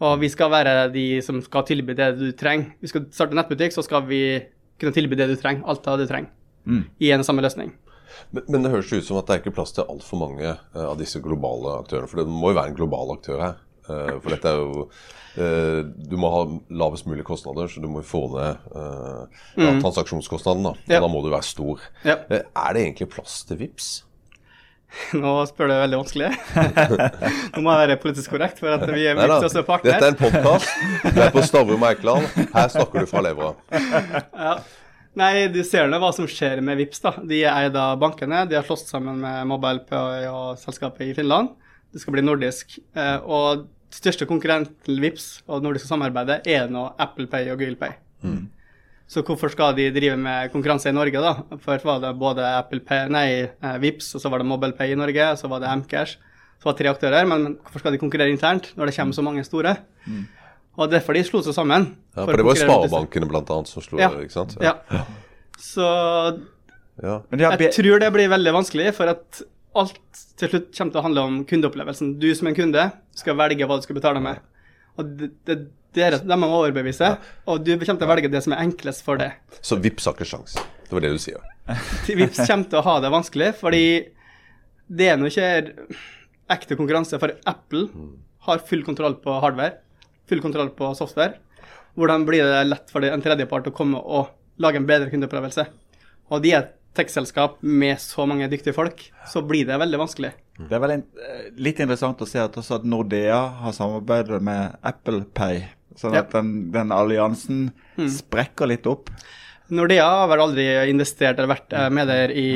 Og 0.00 0.16
vi 0.22 0.30
skal 0.32 0.52
være 0.52 0.74
de 0.94 1.04
som 1.24 1.40
skal 1.44 1.66
tilby 1.68 1.96
det 1.98 2.12
du 2.18 2.30
trenger. 2.36 2.72
Vi 2.80 2.90
skal 2.90 3.08
starte 3.12 3.36
nettbutikk, 3.36 3.74
så 3.74 3.84
skal 3.84 4.06
vi 4.08 4.22
kunne 4.80 4.94
tilby 4.96 5.18
det 5.18 5.28
du 5.28 5.36
trenger. 5.38 5.66
Alt 5.68 5.86
av 5.86 5.98
det 5.98 6.06
du 6.06 6.12
trenger. 6.14 6.32
Mm. 6.64 6.84
I 7.00 7.10
en 7.12 7.24
og 7.24 7.28
samme 7.28 7.44
løsning. 7.44 7.74
Men, 8.30 8.46
men 8.48 8.64
det 8.64 8.72
høres 8.72 8.92
ut 8.92 9.06
som 9.06 9.18
at 9.20 9.28
det 9.28 9.34
er 9.34 9.42
ikke 9.42 9.54
plass 9.58 9.74
til 9.76 9.86
altfor 9.90 10.22
mange 10.22 10.46
eh, 10.48 10.86
av 10.86 10.96
disse 11.00 11.20
globale 11.22 11.76
aktørene. 11.82 12.10
For 12.10 12.22
det 12.22 12.30
må 12.30 12.52
jo 12.52 12.60
være 12.60 12.72
en 12.72 12.78
global 12.78 13.14
aktør 13.16 13.44
her. 13.44 13.60
Eh, 13.88 14.12
for 14.20 14.34
dette 14.34 14.50
er 14.50 14.60
jo 14.60 14.84
eh, 15.40 15.80
Du 16.10 16.16
må 16.20 16.30
ha 16.34 16.42
lavest 16.82 17.08
mulig 17.08 17.24
kostnader, 17.26 17.70
så 17.70 17.82
du 17.82 17.88
må 17.90 18.04
få 18.06 18.26
ned 18.34 18.68
eh, 18.74 19.40
ja, 19.56 19.72
transaksjonskostnaden. 19.80 20.68
Da. 20.68 20.76
Ja. 20.96 21.02
da 21.04 21.10
må 21.10 21.24
du 21.24 21.32
være 21.32 21.46
stor. 21.46 21.82
Ja. 22.04 22.20
Er 22.28 22.76
det 22.76 22.86
egentlig 22.86 23.10
plass 23.14 23.42
til 23.48 23.62
VIPS? 23.64 23.90
Nå 25.22 25.32
spør 25.46 25.70
du 25.70 25.74
veldig 25.78 25.98
vanskelig. 26.00 26.30
Nå 27.54 27.62
må 27.62 27.72
jeg 27.74 27.82
være 27.84 27.98
politisk 28.02 28.34
korrekt, 28.34 28.58
for 28.62 28.74
at 28.74 28.84
vi 28.90 29.06
er 29.06 29.18
viktig 29.18 29.48
også 29.50 29.64
partner. 29.66 29.96
Dette 29.96 30.08
er 30.08 30.14
en 30.16 30.20
podkast. 30.20 30.84
Du 31.06 31.20
er 31.22 31.32
på 31.34 31.44
Stavrum 31.46 31.86
Eikeland. 31.86 32.26
Her 32.54 32.70
snakker 32.74 33.04
du 33.04 33.10
fra 33.10 33.24
levra. 33.26 33.54
Ja. 34.40 34.60
Nei, 35.18 35.48
du 35.50 35.58
ser 35.66 35.88
nå 35.90 35.98
hva 35.98 36.12
som 36.14 36.28
skjer 36.30 36.60
med 36.62 36.78
Vips 36.78 37.02
da. 37.02 37.10
De 37.26 37.40
er 37.42 37.66
eid 37.66 37.74
av 37.78 37.96
bankene. 37.98 38.44
De 38.46 38.54
har 38.54 38.62
slått 38.66 38.86
sammen 38.86 39.18
med 39.18 39.48
MobilePay 39.50 40.28
og 40.30 40.60
selskapet 40.60 41.08
i 41.08 41.16
Finland. 41.16 41.50
Det 41.92 42.00
skal 42.02 42.14
bli 42.14 42.22
nordisk. 42.22 42.78
Eh, 42.94 43.18
og 43.26 43.66
største 43.90 44.26
konkurrent 44.30 44.70
til 44.86 45.00
Vips 45.02 45.40
og 45.48 45.58
det 45.60 45.66
nordiske 45.66 45.90
samarbeidet 45.90 46.40
er 46.46 46.68
nå 46.70 46.84
Apple 47.02 47.26
Pay 47.26 47.50
og 47.50 47.58
Google 47.58 47.78
Pay. 47.80 47.96
Så 49.10 49.24
hvorfor 49.26 49.50
skal 49.50 49.74
de 49.74 49.88
drive 49.90 50.14
med 50.16 50.52
konkurranse 50.52 50.86
i 50.86 50.94
Norge, 50.94 51.18
da? 51.18 51.32
Først 51.64 51.84
var 51.88 51.98
det 51.98 52.12
både 52.20 52.44
Apple 52.46 52.78
Pay, 52.86 53.08
nei, 53.10 53.24
eh, 53.50 53.78
Vips, 53.82 54.12
og 54.14 54.22
så 54.22 54.30
var 54.30 54.38
det 54.38 54.46
Mobile 54.46 54.76
Pay 54.78 54.92
i 54.94 54.98
Norge, 54.98 55.32
så 55.40 55.50
var 55.50 55.58
det 55.64 55.66
Amcash. 55.72 56.18
Så 56.60 56.68
var 56.68 56.76
det 56.76 56.84
tre 56.84 56.92
aktører, 56.92 57.26
men 57.26 57.56
hvorfor 57.56 57.82
skal 57.82 57.96
de 57.96 57.98
konkurrere 57.98 58.30
internt 58.30 58.70
når 58.76 58.90
det 58.90 58.94
kommer 58.94 59.16
så 59.16 59.24
mange 59.24 59.42
store? 59.48 59.74
Og 60.78 60.90
derfor 60.92 61.16
de 61.16 61.24
slo 61.26 61.40
seg 61.42 61.56
sammen. 61.56 61.88
Ja, 62.14 62.22
For, 62.22 62.30
for 62.30 62.38
det 62.38 62.46
var 62.46 62.54
jo 62.58 62.66
sparebankene 62.68 63.28
annet 63.40 63.70
som 63.72 63.82
slo 63.82 63.98
Ja. 63.98 64.10
ikke 64.22 64.36
sant? 64.36 64.56
Ja. 64.62 64.76
Så 65.58 65.86
Ja. 67.02 67.22
Har 67.32 67.56
be 67.56 67.64
jeg 67.64 67.72
tror 67.72 67.98
det 67.98 68.12
blir 68.12 68.28
veldig 68.28 68.52
vanskelig, 68.52 68.92
for 68.94 69.08
at 69.08 69.42
alt 69.78 70.22
til 70.40 70.50
slutt 70.50 70.70
kommer 70.74 70.94
til 70.94 71.00
å 71.00 71.04
handle 71.04 71.26
om 71.26 71.42
kundeopplevelsen. 71.48 72.14
Du 72.22 72.30
som 72.34 72.50
en 72.50 72.56
kunde 72.56 72.86
skal 73.16 73.38
velge 73.38 73.68
hva 73.68 73.78
du 73.78 73.86
skal 73.86 73.98
betale 73.98 74.22
med. 74.24 74.40
Og 74.98 75.12
det, 75.18 75.30
det, 75.46 75.58
dere, 75.96 76.20
de 76.22 76.38
må 76.38 76.48
overbevise, 76.54 77.12
og 77.46 77.62
du 77.64 77.72
kommer 77.76 78.00
til 78.00 78.08
å 78.08 78.12
velge 78.12 78.30
det 78.32 78.42
som 78.44 78.54
er 78.54 78.64
enklest 78.64 79.04
for 79.06 79.20
deg. 79.20 79.36
Så 79.62 79.78
VIPS 79.80 80.08
har 80.08 80.16
ikke 80.18 80.28
sjans. 80.32 80.56
Det 80.86 80.96
var 80.96 81.04
det 81.06 81.12
du 81.14 81.20
sier. 81.22 81.44
Vips 82.18 82.40
kommer 82.40 82.66
til 82.66 82.80
å 82.80 82.86
ha 82.86 82.96
det 83.02 83.12
vanskelig, 83.14 83.52
fordi 83.60 83.84
det 84.90 85.12
er 85.12 85.20
nå 85.20 85.30
ikke 85.30 85.46
ekte 86.50 86.78
konkurranse. 86.78 87.20
For 87.22 87.36
Apple 87.46 87.86
har 88.46 88.64
full 88.66 88.82
kontroll 88.86 89.14
på 89.22 89.36
hardware, 89.42 89.78
full 90.30 90.42
kontroll 90.42 90.72
på 90.74 90.90
software. 90.98 91.38
Hvordan 91.98 92.26
blir 92.26 92.46
det 92.46 92.64
lett 92.66 92.90
for 92.90 93.06
en 93.06 93.22
tredjepart 93.22 93.70
å 93.70 93.74
komme 93.74 94.02
og 94.02 94.34
lage 94.62 94.80
en 94.80 94.88
bedre 94.88 95.10
kundeopplevelse? 95.12 95.66
Og 96.30 96.42
de 96.42 96.54
er 96.54 96.64
et 96.64 96.76
tech-selskap 96.96 97.58
med 97.62 97.98
så 98.02 98.26
mange 98.28 98.48
dyktige 98.50 98.74
folk, 98.74 99.02
så 99.30 99.42
blir 99.46 99.66
det 99.68 99.78
veldig 99.80 99.98
vanskelig. 100.02 100.32
Det 100.60 100.72
er 100.76 100.82
vel 100.82 100.94
in 100.98 101.04
eh, 101.16 101.50
litt 101.56 101.78
interessant 101.80 102.20
å 102.20 102.26
se 102.28 102.40
at 102.42 102.56
også 102.60 102.80
at 102.80 102.84
Nordea 102.88 103.38
har 103.62 103.72
samarbeidet 103.76 104.40
med 104.44 104.76
Apple 104.84 105.22
Pay. 105.34 105.62
Sånn 105.96 106.14
Ja. 106.14 106.20
at 106.24 106.30
den, 106.32 106.70
den 106.72 106.92
alliansen 106.94 107.70
sprekker 107.98 108.68
litt 108.70 108.86
opp. 108.86 109.10
Nordea 109.70 110.04
har 110.04 110.28
vel 110.32 110.40
aldri 110.42 110.64
investert 110.90 111.38
eller 111.38 111.52
vært 111.52 111.72
eh, 111.78 111.88
med 111.94 112.08
der 112.10 112.32
i 112.34 112.46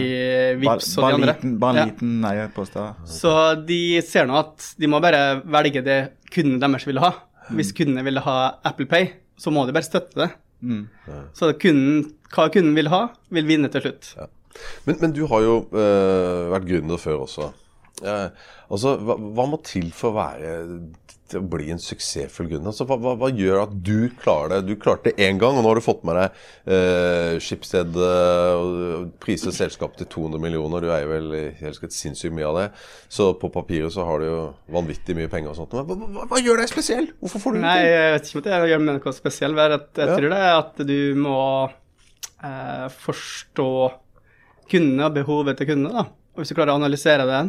Vips 0.59 0.97
og 0.99 1.05
de 1.05 1.05
bare 1.05 1.15
andre. 1.19 1.35
liten, 1.35 1.59
bare 1.63 1.77
Ja. 1.77 1.83
en 1.85 1.93
liten 1.93 2.25
eierpost 2.31 2.75
der. 2.75 2.95
Så 3.07 3.35
de 3.67 3.81
ser 4.03 4.27
nå 4.27 4.39
at 4.41 4.75
de 4.79 4.87
må 4.91 5.01
bare 5.03 5.41
velge 5.47 5.83
det 5.87 5.99
kundene 6.35 6.59
deres 6.67 6.87
vil 6.91 6.99
ha. 6.99 7.13
Hvis 7.55 7.71
kundene 7.77 8.03
vil 8.07 8.19
ha 8.25 8.59
Apple 8.65 8.87
Pay, 8.91 9.13
så 9.39 9.53
må 9.55 9.67
de 9.67 9.73
bare 9.77 9.87
støtte 9.87 10.15
det. 10.25 10.31
Mm. 10.65 10.89
Så 11.37 11.53
kunden, 11.61 12.13
hva 12.35 12.49
kunden 12.55 12.75
vil 12.79 12.91
ha, 12.93 13.05
vil 13.35 13.47
vinne 13.51 13.71
til 13.73 13.87
slutt. 13.87 14.15
Men, 14.87 14.99
men 15.01 15.15
du 15.17 15.25
har 15.31 15.43
jo 15.47 15.57
eh, 15.75 16.45
vært 16.55 16.69
gründer 16.69 17.01
før 17.03 17.25
også. 17.29 17.53
Eh, 18.05 18.29
altså, 18.75 18.97
hva, 19.07 19.15
hva 19.19 19.49
må 19.51 19.59
til 19.67 19.89
for 19.95 20.13
å 20.13 20.19
være 20.19 20.53
til 21.31 21.41
å 21.41 21.47
bli 21.49 21.71
en 21.73 21.81
suksessfull 21.81 22.47
gründer? 22.51 22.69
Altså, 22.71 22.85
hva, 22.87 22.99
hva, 23.01 23.15
hva 23.19 23.31
gjør 23.35 23.63
at 23.65 23.75
du 23.87 24.11
klarer 24.21 24.53
det? 24.61 24.69
Du 24.69 24.75
klarte 24.83 25.09
det 25.11 25.25
én 25.27 25.39
gang, 25.41 25.57
og 25.57 25.65
nå 25.65 25.71
har 25.73 25.81
du 25.81 25.85
fått 25.87 26.03
med 26.07 26.19
deg 26.21 26.41
eh, 26.77 27.37
Schibsted 27.43 27.97
eh, 27.97 28.55
og 28.61 29.13
priser 29.25 29.55
selskapet 29.57 30.03
til 30.05 30.11
200 30.15 30.43
millioner. 30.43 30.85
Du 30.85 30.91
eier 30.95 31.09
vel 31.11 31.31
helt 31.63 31.97
sinnssykt 31.97 32.35
mye 32.37 32.51
av 32.51 32.59
det. 32.61 32.67
Så 33.15 33.31
på 33.41 33.51
papiret 33.55 33.95
så 33.95 34.07
har 34.07 34.23
du 34.23 34.29
jo 34.29 34.41
vanvittig 34.75 35.17
mye 35.19 35.31
penger 35.33 35.55
og 35.55 35.59
sånt. 35.63 35.75
Men 35.91 36.21
hva, 36.31 36.43
gjør 36.45 36.63
deg 36.63 36.71
spesiell? 36.71 37.09
Hvorfor 37.23 37.43
får 37.47 37.57
du 37.57 37.63
det 37.63 37.67
Nei, 37.67 37.79
jeg 37.89 38.13
vet 38.19 38.29
ikke 38.31 38.43
om 38.43 38.47
det 38.47 38.75
gjør 38.75 38.85
meg 38.87 39.01
noe 39.01 39.17
spesiell. 39.19 39.59
Jeg, 39.65 39.81
Jeg 40.05 40.13
Ja. 40.13 40.19
tror 40.21 40.35
det 40.37 40.43
er 40.45 40.55
at 40.61 40.85
du 40.93 40.99
må 41.25 41.39
eh, 42.45 42.87
forstå 43.05 43.71
kundene 44.71 45.09
og 45.09 45.17
behovet 45.17 45.59
til 45.59 45.73
kundene. 45.73 45.93
da. 45.93 46.07
Og 46.35 46.43
Hvis 46.43 46.53
du 46.53 46.59
klarer 46.59 46.75
å 46.75 46.81
analysere 46.81 47.27
det, 47.29 47.43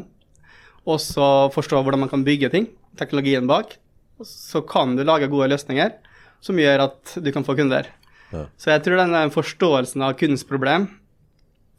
og 0.86 1.00
så 1.02 1.50
forstå 1.54 1.82
hvordan 1.82 2.04
man 2.06 2.12
kan 2.12 2.26
bygge 2.26 2.52
ting, 2.54 2.70
teknologien 3.00 3.48
bak, 3.50 3.78
så 4.24 4.62
kan 4.64 4.96
du 4.96 5.04
lage 5.04 5.30
gode 5.32 5.50
løsninger 5.52 5.96
som 6.44 6.60
gjør 6.62 6.86
at 6.86 7.16
du 7.20 7.32
kan 7.34 7.46
få 7.46 7.56
kunder. 7.58 7.90
Ja. 8.32 8.46
Så 8.60 8.72
jeg 8.72 8.84
tror 8.86 9.02
den 9.02 9.34
forståelsen 9.34 10.04
av 10.06 10.16
kundens 10.20 10.46
problem, 10.48 10.88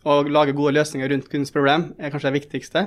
og 0.07 0.31
lage 0.31 0.55
gode 0.55 0.77
løsninger 0.77 1.11
rundt 1.11 1.31
kundens 1.31 1.55
problem, 1.55 1.91
er 1.99 2.13
kanskje 2.13 2.31
det 2.31 2.41
viktigste. 2.41 2.85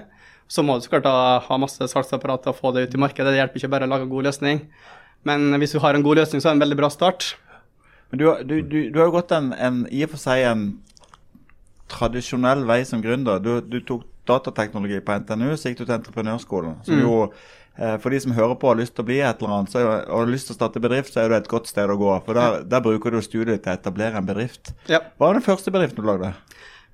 Så 0.50 0.64
må 0.66 0.78
du 0.78 0.86
så 0.86 0.94
klart 0.94 1.08
ha, 1.10 1.40
ha 1.46 1.58
masse 1.62 1.84
salgsapparat 1.92 2.48
og 2.50 2.58
få 2.58 2.72
det 2.74 2.88
ut 2.88 2.96
i 2.96 3.02
markedet. 3.02 3.34
Det 3.34 3.42
hjelper 3.42 3.62
ikke 3.62 3.72
bare 3.74 3.90
å 3.90 3.92
lage 3.92 4.08
en 4.08 4.14
god 4.14 4.30
løsning. 4.30 4.64
Men 5.28 5.52
hvis 5.60 5.76
du 5.76 5.82
har 5.84 5.98
en 5.98 6.06
god 6.06 6.22
løsning, 6.22 6.42
så 6.42 6.50
er 6.50 6.56
det 6.56 6.60
en 6.60 6.64
veldig 6.64 6.80
bra 6.80 6.90
start. 6.94 7.34
Men 8.12 8.20
du, 8.22 8.26
du, 8.50 8.56
du, 8.66 8.78
du 8.90 9.00
har 9.00 9.10
jo 9.10 9.18
gått 9.20 9.32
en, 9.38 9.52
en, 9.54 9.84
i 9.94 10.04
og 10.06 10.10
for 10.16 10.22
seg 10.22 10.46
en 10.50 10.64
tradisjonell 11.90 12.64
vei 12.70 12.82
som 12.86 13.02
gründer. 13.04 13.42
Du, 13.42 13.60
du 13.66 13.80
tok 13.86 14.06
datateknologi 14.30 15.00
på 15.06 15.16
NTNU, 15.24 15.56
så 15.58 15.72
gikk 15.72 15.80
du 15.82 15.86
til 15.88 15.96
entreprenørskolen. 15.98 16.76
Som 16.86 17.00
Mm. 17.00 17.02
jo, 17.06 17.16
eh, 17.80 17.96
for 17.98 18.14
de 18.14 18.20
som 18.22 18.34
hører 18.38 18.56
på 18.62 18.68
og 18.70 18.76
har 18.76 18.82
lyst 18.84 18.96
til 18.96 19.04
å 19.06 19.08
bli 19.10 19.20
et 19.26 19.42
eller 19.42 19.56
annet, 19.56 19.72
så 19.74 19.82
og 19.86 20.20
har 20.20 20.30
lyst 20.30 20.50
til 20.50 20.54
å 20.56 20.60
starte 20.60 20.82
bedrift, 20.84 21.14
så 21.14 21.24
er 21.24 21.30
det 21.30 21.38
et 21.44 21.50
godt 21.50 21.68
sted 21.70 21.90
å 21.90 21.98
gå. 21.98 22.12
For 22.26 22.34
der, 22.38 22.64
der 22.64 22.82
bruker 22.86 23.12
du 23.12 23.22
studiet 23.22 23.64
til 23.64 23.74
å 23.74 23.78
etablere 23.78 24.18
en 24.22 24.26
bedrift. 24.28 24.74
Ja. 24.88 25.00
Hva 25.18 25.30
var 25.32 25.40
den 25.40 25.46
første 25.46 25.74
bedriften 25.74 26.04
du 26.04 26.10
lagde? 26.10 26.34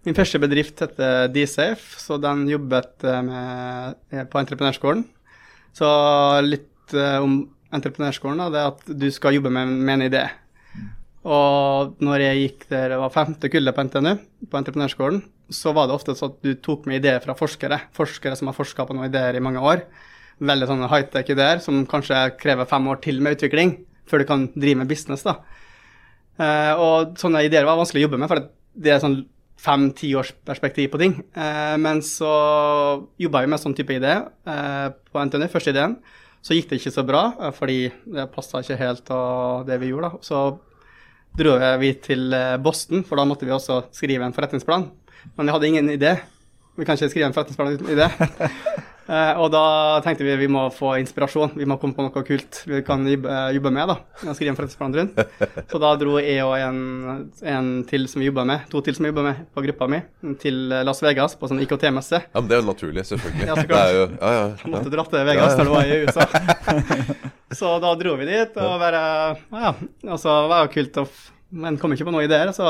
Min 0.06 0.16
første 0.16 0.40
bedrift 0.40 0.80
heter 0.80 1.28
DSafe, 1.34 2.00
så 2.00 2.20
den 2.22 2.48
jobbet 2.48 3.04
eh, 3.04 3.22
med, 3.26 3.96
eh, 4.12 4.24
på 4.24 4.40
entreprenørskolen. 4.40 5.04
Så 5.76 5.88
litt 6.46 6.72
om 6.96 7.50
entreprenørskolen, 7.74 8.38
da, 8.38 8.50
det 8.54 8.60
er 8.62 8.68
at 8.70 9.00
du 9.02 9.10
skal 9.12 9.34
jobbe 9.36 9.50
med, 9.52 9.68
med 9.68 9.98
en 9.98 10.06
idé. 10.08 10.22
Og 11.26 11.96
når 12.06 12.22
jeg 12.22 12.42
gikk 12.44 12.68
der, 12.70 12.92
det 12.94 13.00
var 13.02 13.14
femte 13.14 13.50
kullet 13.50 13.74
på 13.74 13.86
NTNU, 13.88 14.12
på 14.52 14.60
entreprenørskolen, 14.60 15.24
så 15.50 15.74
var 15.74 15.88
det 15.88 15.96
ofte 15.98 16.14
sånn 16.18 16.36
at 16.36 16.46
du 16.46 16.54
tok 16.62 16.86
med 16.90 17.00
ideer 17.00 17.22
fra 17.24 17.34
forskere. 17.38 17.80
Forskere 17.98 18.38
som 18.38 18.50
har 18.50 18.58
forska 18.58 18.86
på 18.86 18.94
noen 18.94 19.10
ideer 19.10 19.38
i 19.38 19.44
mange 19.44 19.62
år. 19.62 19.84
Veldig 20.46 20.70
sånne 20.70 20.90
high-tech 20.92 21.30
ideer 21.34 21.62
som 21.64 21.86
kanskje 21.90 22.28
krever 22.38 22.70
fem 22.70 22.90
år 22.92 23.02
til 23.04 23.22
med 23.24 23.38
utvikling 23.38 23.78
før 24.10 24.22
du 24.22 24.28
kan 24.30 24.50
drive 24.54 24.82
med 24.82 24.90
business. 24.90 25.26
da. 25.26 25.40
Eh, 26.38 26.74
og 26.82 27.16
sånne 27.18 27.46
ideer 27.48 27.66
var 27.66 27.80
vanskelig 27.80 28.04
å 28.04 28.08
jobbe 28.08 28.20
med, 28.22 28.30
for 28.30 28.44
det 28.76 28.94
er 28.94 29.02
sånn 29.02 29.24
fem-ti 29.66 30.12
års 30.20 30.34
perspektiv 30.46 30.92
på 30.94 31.02
ting. 31.02 31.18
Eh, 31.34 31.78
men 31.82 32.04
så 32.06 32.36
jobba 33.18 33.42
vi 33.42 33.50
med 33.50 33.62
sånn 33.62 33.78
type 33.78 33.98
idé 33.98 34.20
eh, 34.22 34.88
på 34.94 35.26
NTNU, 35.26 35.48
første 35.50 35.74
ideen. 35.74 35.98
Så 36.46 36.54
gikk 36.54 36.70
det 36.70 36.78
ikke 36.78 36.94
så 36.94 37.02
bra, 37.08 37.24
fordi 37.58 37.88
det 38.14 38.28
passa 38.36 38.62
ikke 38.62 38.78
helt 38.78 39.02
til 39.08 39.64
det 39.66 39.80
vi 39.82 39.90
gjorde. 39.90 40.12
da. 40.14 40.22
Så 40.22 40.42
dro 41.40 41.56
vi 41.82 41.94
til 42.04 42.34
eh, 42.34 42.56
Boston, 42.64 43.04
for 43.08 43.20
da 43.20 43.28
måtte 43.28 43.48
vi 43.48 43.54
også 43.56 43.86
skrive 43.96 44.26
en 44.26 44.36
forretningsplan. 44.36 44.90
Men 45.36 45.48
jeg 45.48 45.56
hadde 45.56 45.72
ingen 45.72 45.94
idé. 45.94 46.18
Vi 46.76 46.86
kan 46.86 46.98
ikke 46.98 47.12
skrive 47.12 47.30
en 47.30 47.36
forretningsplan 47.36 47.76
uten 47.76 47.96
idé. 47.96 48.10
Eh, 49.06 49.38
og 49.38 49.52
da 49.54 50.00
tenkte 50.02 50.26
vi 50.26 50.34
vi 50.40 50.48
må 50.50 50.64
få 50.74 50.96
inspirasjon, 50.98 51.52
vi 51.60 51.68
må 51.70 51.76
komme 51.78 51.94
på 51.94 52.02
noe 52.02 52.24
kult 52.26 52.64
vi 52.66 52.80
kan 52.86 53.04
jobbe, 53.06 53.30
eh, 53.30 53.74
med. 53.76 53.92
da, 53.92 53.98
skrive 54.34 54.50
en 54.50 54.58
forretningsplan 54.58 54.96
rundt. 54.98 55.20
Så 55.72 55.82
da 55.82 55.92
dro 56.02 56.16
jeg 56.18 56.42
og 56.42 56.56
en, 56.58 56.80
en 57.46 57.68
til 57.86 58.08
som 58.10 58.24
vi 58.24 58.32
jobba 58.32 58.48
med, 58.50 58.66
to 58.72 58.82
til 58.82 58.98
som 58.98 59.06
vi 59.06 59.12
jobba 59.12 59.28
med 59.28 59.44
på 59.54 59.62
gruppa 59.68 59.88
mi, 59.92 60.02
til 60.42 60.74
Las 60.88 61.04
Vegas 61.06 61.38
på 61.38 61.50
sånn 61.52 61.62
IKT-messe. 61.68 62.24
Ja, 62.32 62.40
men 62.42 62.50
Det 62.50 62.58
er 62.58 62.64
jo 62.64 62.70
naturlig, 62.72 63.06
selvfølgelig. 63.12 63.46
Ja, 63.52 63.56
så 63.60 63.68
klart. 63.70 63.92
det 63.92 64.00
jo, 64.00 64.08
ja, 64.10 64.32
ja, 64.34 64.48
ja. 64.50 64.72
måtte 64.74 64.94
dra 64.96 65.06
til 65.12 65.30
Vegas 65.30 65.46
Ja, 65.46 65.52
ja. 65.52 65.58
da 65.58 65.64
det 65.64 65.76
var 65.76 65.86
i 65.86 66.00
USA. 66.06 67.22
Så 67.56 67.76
da 67.84 67.94
dro 68.00 68.16
vi 68.18 68.26
dit 68.32 68.58
og 68.58 68.80
bare 68.82 69.04
Ja, 69.54 69.76
og 70.10 70.18
så 70.20 70.34
var 70.50 70.56
det 70.56 70.64
jo 70.66 70.74
kult 70.80 70.98
å 71.04 71.06
Men 71.56 71.78
kom 71.80 71.94
ikke 71.94 72.08
på 72.10 72.12
noen 72.16 72.26
ideer. 72.26 72.50
Så 72.58 72.66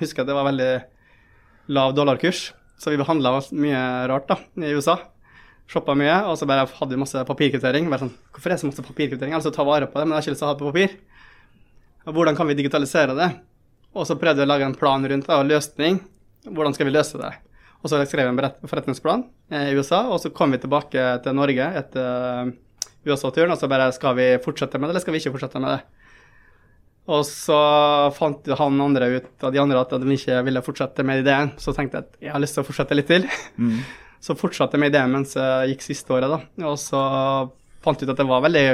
husker 0.00 0.22
jeg 0.22 0.24
at 0.24 0.30
det 0.32 0.38
var 0.38 0.48
veldig 0.48 0.70
lav 1.76 1.92
dollarkurs, 1.92 2.46
så 2.80 2.88
vi 2.90 2.96
behandla 2.98 3.36
mye 3.52 3.84
rart 4.08 4.30
da, 4.32 4.38
i 4.64 4.72
USA. 4.72 4.96
Shoppa 5.68 5.92
mye, 5.98 6.14
og 6.30 6.38
så 6.40 6.46
bare 6.48 6.64
hadde 6.64 6.94
vi 6.94 7.00
masse 7.02 7.22
papirkvittering. 7.28 7.90
Bare 7.92 8.06
sånn, 8.06 8.14
Hvorfor 8.32 8.48
er 8.48 8.56
det 8.56 8.62
så 8.62 8.70
masse 8.70 8.84
papirkvittering? 8.86 9.34
Altså 9.36 9.52
ta 9.52 9.66
vare 9.68 9.88
på 9.90 10.00
det, 10.00 10.06
men 10.06 10.16
jeg 10.16 10.22
har 10.22 10.24
ikke 10.24 10.34
lyst 10.36 10.42
til 10.42 10.48
å 10.48 10.50
ha 10.50 10.56
det 10.56 10.62
på 10.62 10.70
papir. 10.72 10.94
Og 12.08 12.16
hvordan 12.16 12.38
kan 12.38 12.48
vi 12.48 12.56
digitalisere 12.56 13.16
det? 13.18 13.28
Og 13.92 14.08
så 14.08 14.16
prøvde 14.16 14.40
vi 14.40 14.48
å 14.48 14.48
lage 14.48 14.64
en 14.64 14.78
plan 14.78 15.04
rundt 15.04 15.28
det, 15.28 15.36
og 15.36 15.50
løsning. 15.50 16.00
Hvordan 16.48 16.76
skal 16.76 16.88
vi 16.88 16.94
løse 16.94 17.20
det? 17.20 17.34
Og 17.82 17.92
så 17.92 18.00
skrev 18.08 18.26
vi 18.26 18.32
en 18.32 18.68
forretningsplan 18.70 19.26
eh, 19.52 19.68
i 19.70 19.76
USA, 19.76 20.06
og 20.08 20.18
så 20.22 20.32
kom 20.34 20.54
vi 20.54 20.62
tilbake 20.62 21.04
til 21.22 21.36
Norge 21.36 21.68
etter 21.78 22.08
eh, 22.48 22.56
USA-turen, 23.06 23.52
og 23.52 23.60
så 23.60 23.68
bare 23.70 23.92
skal 23.94 24.16
vi 24.18 24.32
fortsette 24.42 24.80
med 24.80 24.88
det, 24.88 24.96
eller 24.96 25.04
skal 25.04 25.14
vi 25.14 25.20
ikke 25.22 25.34
fortsette 25.36 25.62
med 25.62 25.76
det? 25.76 25.97
Og 27.08 27.22
så 27.24 27.58
fant 28.16 28.50
han 28.58 28.82
andre 28.84 29.08
ut 29.16 29.44
av 29.46 29.54
de 29.54 29.60
andre 29.62 29.80
at 29.80 29.94
de 29.96 30.12
ikke 30.12 30.42
ville 30.44 30.62
fortsette 30.64 31.06
med 31.08 31.22
ideen. 31.22 31.54
Så 31.56 31.72
tenkte 31.76 32.02
jeg 32.02 32.04
at 32.04 32.18
jeg 32.26 32.34
har 32.34 32.42
lyst 32.42 32.58
til 32.58 32.64
å 32.64 32.68
fortsette 32.68 32.98
litt 32.98 33.08
til. 33.08 33.24
Så 34.18 34.34
fortsatte 34.34 34.74
jeg 34.74 34.82
med 34.82 34.90
ideen 34.90 35.12
mens 35.14 35.36
jeg 35.38 35.70
gikk 35.70 35.84
siste 35.84 36.10
året, 36.10 36.26
da. 36.26 36.66
Og 36.66 36.74
så 36.82 36.98
fant 37.84 38.00
jeg 38.02 38.08
ut 38.08 38.10
at 38.16 38.18
det 38.18 38.26
var 38.26 38.42
veldig 38.42 38.64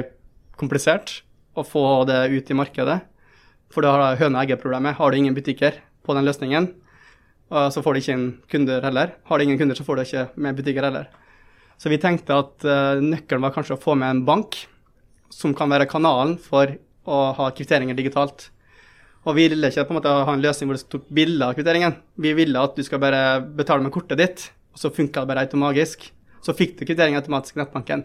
komplisert 0.56 1.18
å 1.52 1.60
få 1.68 1.82
det 2.08 2.22
ut 2.32 2.48
i 2.48 2.56
markedet. 2.56 2.94
For 3.68 3.84
du 3.84 3.90
har 3.90 4.16
høne-egget-problemet. 4.16 4.96
Har 4.96 5.12
du 5.12 5.18
ingen 5.18 5.36
butikker 5.36 5.76
på 6.00 6.16
den 6.16 6.24
løsningen, 6.24 6.70
så 7.52 7.82
får 7.84 7.92
du 7.92 8.00
ikke 8.00 8.16
inn 8.16 8.26
kunder 8.50 8.88
heller. 8.88 9.12
Har 9.28 9.38
du 9.38 9.44
ingen 9.44 9.60
kunder, 9.60 9.76
så 9.76 9.84
får 9.84 10.00
du 10.00 10.02
ikke 10.06 10.24
med 10.40 10.56
butikker 10.56 10.88
heller. 10.88 11.10
Så 11.76 11.90
vi 11.92 12.00
tenkte 12.00 12.38
at 12.38 12.64
eh, 12.64 13.02
nøkkelen 13.02 13.42
var 13.44 13.52
kanskje 13.54 13.76
å 13.76 13.82
få 13.82 13.96
med 13.98 14.10
en 14.10 14.24
bank 14.26 14.56
som 15.34 15.54
kan 15.58 15.72
være 15.72 15.88
kanalen 15.90 16.36
for 16.40 16.70
å 17.04 17.20
ha 17.36 17.50
kvitteringer 17.54 17.96
digitalt. 17.98 18.48
Og 19.24 19.36
vi 19.38 19.46
ville 19.48 19.70
ikke 19.70 19.86
på 19.88 19.94
en 19.94 19.98
måte 20.00 20.12
ha 20.12 20.32
en 20.34 20.42
løsning 20.42 20.68
hvor 20.68 20.80
du 20.80 20.88
tok 20.96 21.06
bilde 21.16 21.46
av 21.46 21.56
kvitteringen. 21.56 21.96
Vi 22.20 22.34
ville 22.36 22.60
at 22.60 22.76
du 22.76 22.84
skal 22.84 23.00
bare 23.00 23.40
betale 23.44 23.84
med 23.84 23.94
kortet 23.94 24.20
ditt, 24.20 24.50
og 24.74 24.82
så 24.82 24.92
funka 24.92 25.22
det 25.22 25.30
bare 25.30 25.46
automatisk. 25.46 26.10
Så 26.44 26.52
fikk 26.56 26.76
du 26.78 26.84
kvittering 26.84 27.16
automatisk 27.16 27.56
i 27.56 27.62
nettbanken. 27.62 28.04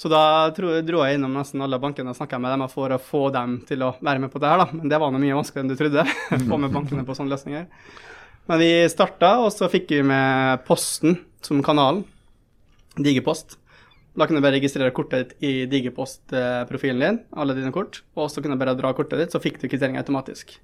Så 0.00 0.08
da 0.08 0.48
dro, 0.56 0.72
jeg 0.72 1.18
innom 1.18 1.34
nesten 1.36 1.60
alle 1.60 1.76
bankene 1.80 2.12
og 2.12 2.16
snakka 2.16 2.38
med 2.40 2.54
dem 2.54 2.64
for 2.72 2.92
å 2.92 3.00
få 3.00 3.26
dem 3.34 3.58
til 3.68 3.84
å 3.84 3.90
være 4.00 4.22
med 4.22 4.32
på 4.32 4.40
det 4.40 4.48
her, 4.48 4.62
da. 4.62 4.68
Men 4.72 4.88
det 4.88 5.00
var 5.00 5.12
noe 5.12 5.20
mye 5.20 5.36
vanskeligere 5.36 5.66
enn 5.66 5.72
du 5.72 5.76
trodde. 5.76 6.04
få 6.48 6.60
med 6.60 6.72
bankene 6.72 7.04
på 7.04 7.16
sånne 7.18 7.34
løsninger. 7.34 7.66
Men 8.48 8.62
vi 8.62 8.70
starta, 8.88 9.34
og 9.44 9.52
så 9.52 9.68
fikk 9.72 9.92
vi 9.92 10.00
med 10.08 10.64
Posten 10.64 11.18
som 11.44 11.60
kanalen. 11.64 12.06
Digipost. 12.96 13.59
Da 14.18 14.26
kunne 14.26 14.40
du 14.40 14.44
bare 14.44 14.58
registrere 14.58 14.92
kortet 14.94 15.30
ditt 15.30 15.44
i 15.46 15.52
Digipost-profilen 15.70 17.02
din, 17.04 17.20
alle 17.30 17.54
dine 17.54 17.70
kort, 17.74 18.02
og 18.18 18.30
så 18.32 18.42
kunne 18.42 18.56
du 18.58 18.62
bare 18.62 18.74
dra 18.78 18.90
kortet 18.96 19.20
ditt, 19.22 19.34
så 19.34 19.40
fikk 19.42 19.60
du 19.62 19.68
kvittering 19.70 20.00
automatisk. 20.00 20.56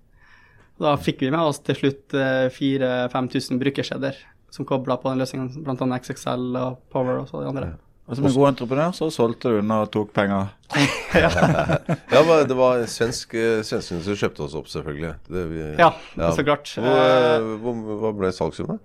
Da 0.82 0.96
fikk 1.00 1.22
vi 1.24 1.30
med 1.32 1.40
oss 1.40 1.62
til 1.64 1.78
slutt 1.78 2.16
4000-5000 2.56 3.62
brukerskjeder 3.62 4.18
som 4.52 4.66
kobla 4.68 4.98
på 5.00 5.12
den 5.12 5.22
løsningen, 5.22 5.62
bl.a. 5.64 5.98
XXL 6.02 6.56
og 6.60 6.80
Power 6.92 7.22
og 7.22 7.30
så 7.30 7.42
de 7.42 7.50
andre. 7.52 7.74
Og 8.06 8.14
som 8.14 8.28
en 8.28 8.34
god 8.36 8.48
entreprenør 8.52 8.92
så 8.94 9.08
solgte 9.10 9.50
du 9.50 9.56
den 9.58 9.72
og 9.74 9.88
tok 9.94 10.12
penger. 10.14 10.52
Ja, 11.16 12.20
men 12.26 12.44
det 12.46 12.56
var 12.58 12.82
en 12.82 12.90
svensk 12.90 13.32
eh, 13.38 13.62
svenskene 13.64 14.02
som 14.04 14.16
kjøpte 14.18 14.44
oss 14.44 14.54
opp, 14.58 14.68
selvfølgelig. 14.70 15.14
Det, 15.26 15.44
vi, 15.50 15.62
Ja, 15.80 15.90
så 16.36 16.44
klart. 16.44 16.70
Hvor, 16.76 16.92
eh, 16.92 17.46
hvor, 17.62 17.80
hva 18.02 18.12
ble 18.18 18.30
salgssummen? 18.36 18.80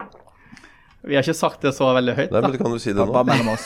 Vi 1.04 1.16
har 1.18 1.24
ikke 1.26 1.34
sagt 1.34 1.64
det 1.66 1.72
så 1.74 1.88
veldig 1.98 2.14
høyt, 2.14 2.34
Nei, 2.34 2.42
men 2.46 2.58
kan 2.62 2.74
du 2.76 2.80
si 2.82 2.92
det 2.94 3.02
nå? 3.02 3.10
Bare 3.10 3.26
mellom 3.26 3.48
oss. 3.56 3.64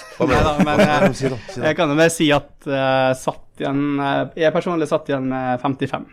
Men, 0.63 1.13
si 1.13 1.27
si. 1.27 1.59
Jeg 1.59 1.75
kan 1.75 1.91
jo 1.91 1.97
bare 1.99 2.13
si 2.13 2.29
at 2.31 2.51
uh, 2.69 3.11
satt 3.19 3.59
igjen 3.59 3.81
uh, 3.99 4.29
Jeg 4.39 4.53
personlig 4.55 4.87
satt 4.91 5.11
igjen 5.11 5.27
med 5.31 5.59
55 5.63 6.05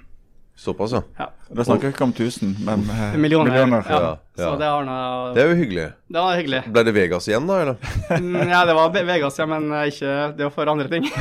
Såpass, 0.58 0.92
ja. 0.92 1.00
ja. 1.18 1.28
Da 1.48 1.64
snakker 1.64 1.88
vi 1.88 1.92
ikke 1.94 2.04
om 2.04 2.10
1000, 2.12 2.50
men 2.66 2.82
uh, 2.90 3.14
millioner. 3.16 3.50
millioner. 3.50 3.86
Ja. 3.88 4.00
Ja, 4.02 4.18
Så 4.36 4.50
det 4.60 4.68
har 4.68 4.84
noe 4.84 5.32
Det 5.36 5.42
er 5.42 5.48
jo 5.50 5.56
hyggelig. 5.58 5.86
Det 6.12 6.20
var 6.26 6.36
hyggelig. 6.38 6.60
Ble 6.74 6.84
det 6.88 6.94
Vegas 6.96 7.28
igjen, 7.30 7.46
da? 7.48 7.56
eller? 7.62 7.76
Mm, 8.18 8.50
Ja, 8.52 8.60
det 8.68 8.76
var 8.76 8.92
Vegas, 8.98 9.38
ja, 9.38 9.46
men 9.48 9.70
ikke 9.86 10.12
Det 10.36 10.46
var 10.48 10.54
for 10.58 10.72
andre 10.74 10.88
ting. 10.92 11.08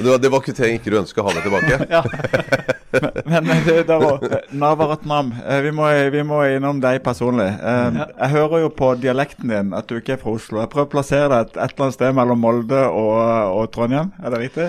Det 0.00 0.06
var, 0.06 0.18
det 0.18 0.30
var 0.32 0.40
kvittering 0.44 0.78
ikke 0.80 0.90
du 0.94 0.98
ønska 1.02 1.22
å 1.22 1.28
ha 1.28 1.34
med 1.36 1.44
tilbake? 1.44 1.86
ja. 1.90 2.02
Men 3.24 3.44
men 3.46 3.60
du, 3.66 3.74
Navaratnam, 4.58 5.32
eh, 5.46 5.60
vi, 5.62 5.70
må, 5.74 5.86
vi 6.10 6.22
må 6.26 6.40
innom 6.56 6.80
deg 6.82 7.00
personlig. 7.06 7.46
Eh, 7.60 8.00
Jeg 8.18 8.30
hører 8.34 8.64
jo 8.64 8.70
på 8.74 8.92
dialekten 9.00 9.48
din 9.52 9.72
at 9.76 9.86
du 9.90 9.96
ikke 10.00 10.16
er 10.16 10.22
fra 10.22 10.34
Oslo. 10.34 10.60
Jeg 10.62 10.70
prøver 10.72 10.88
å 10.88 10.92
plassere 10.96 11.28
deg 11.32 11.46
et, 11.46 11.56
et 11.56 11.74
eller 11.74 11.86
annet 11.86 11.98
sted 11.98 12.16
mellom 12.18 12.42
Molde 12.42 12.82
og, 12.88 13.14
og 13.60 13.70
Trondheim, 13.74 14.10
er 14.22 14.34
det 14.34 14.42
riktig? 14.46 14.68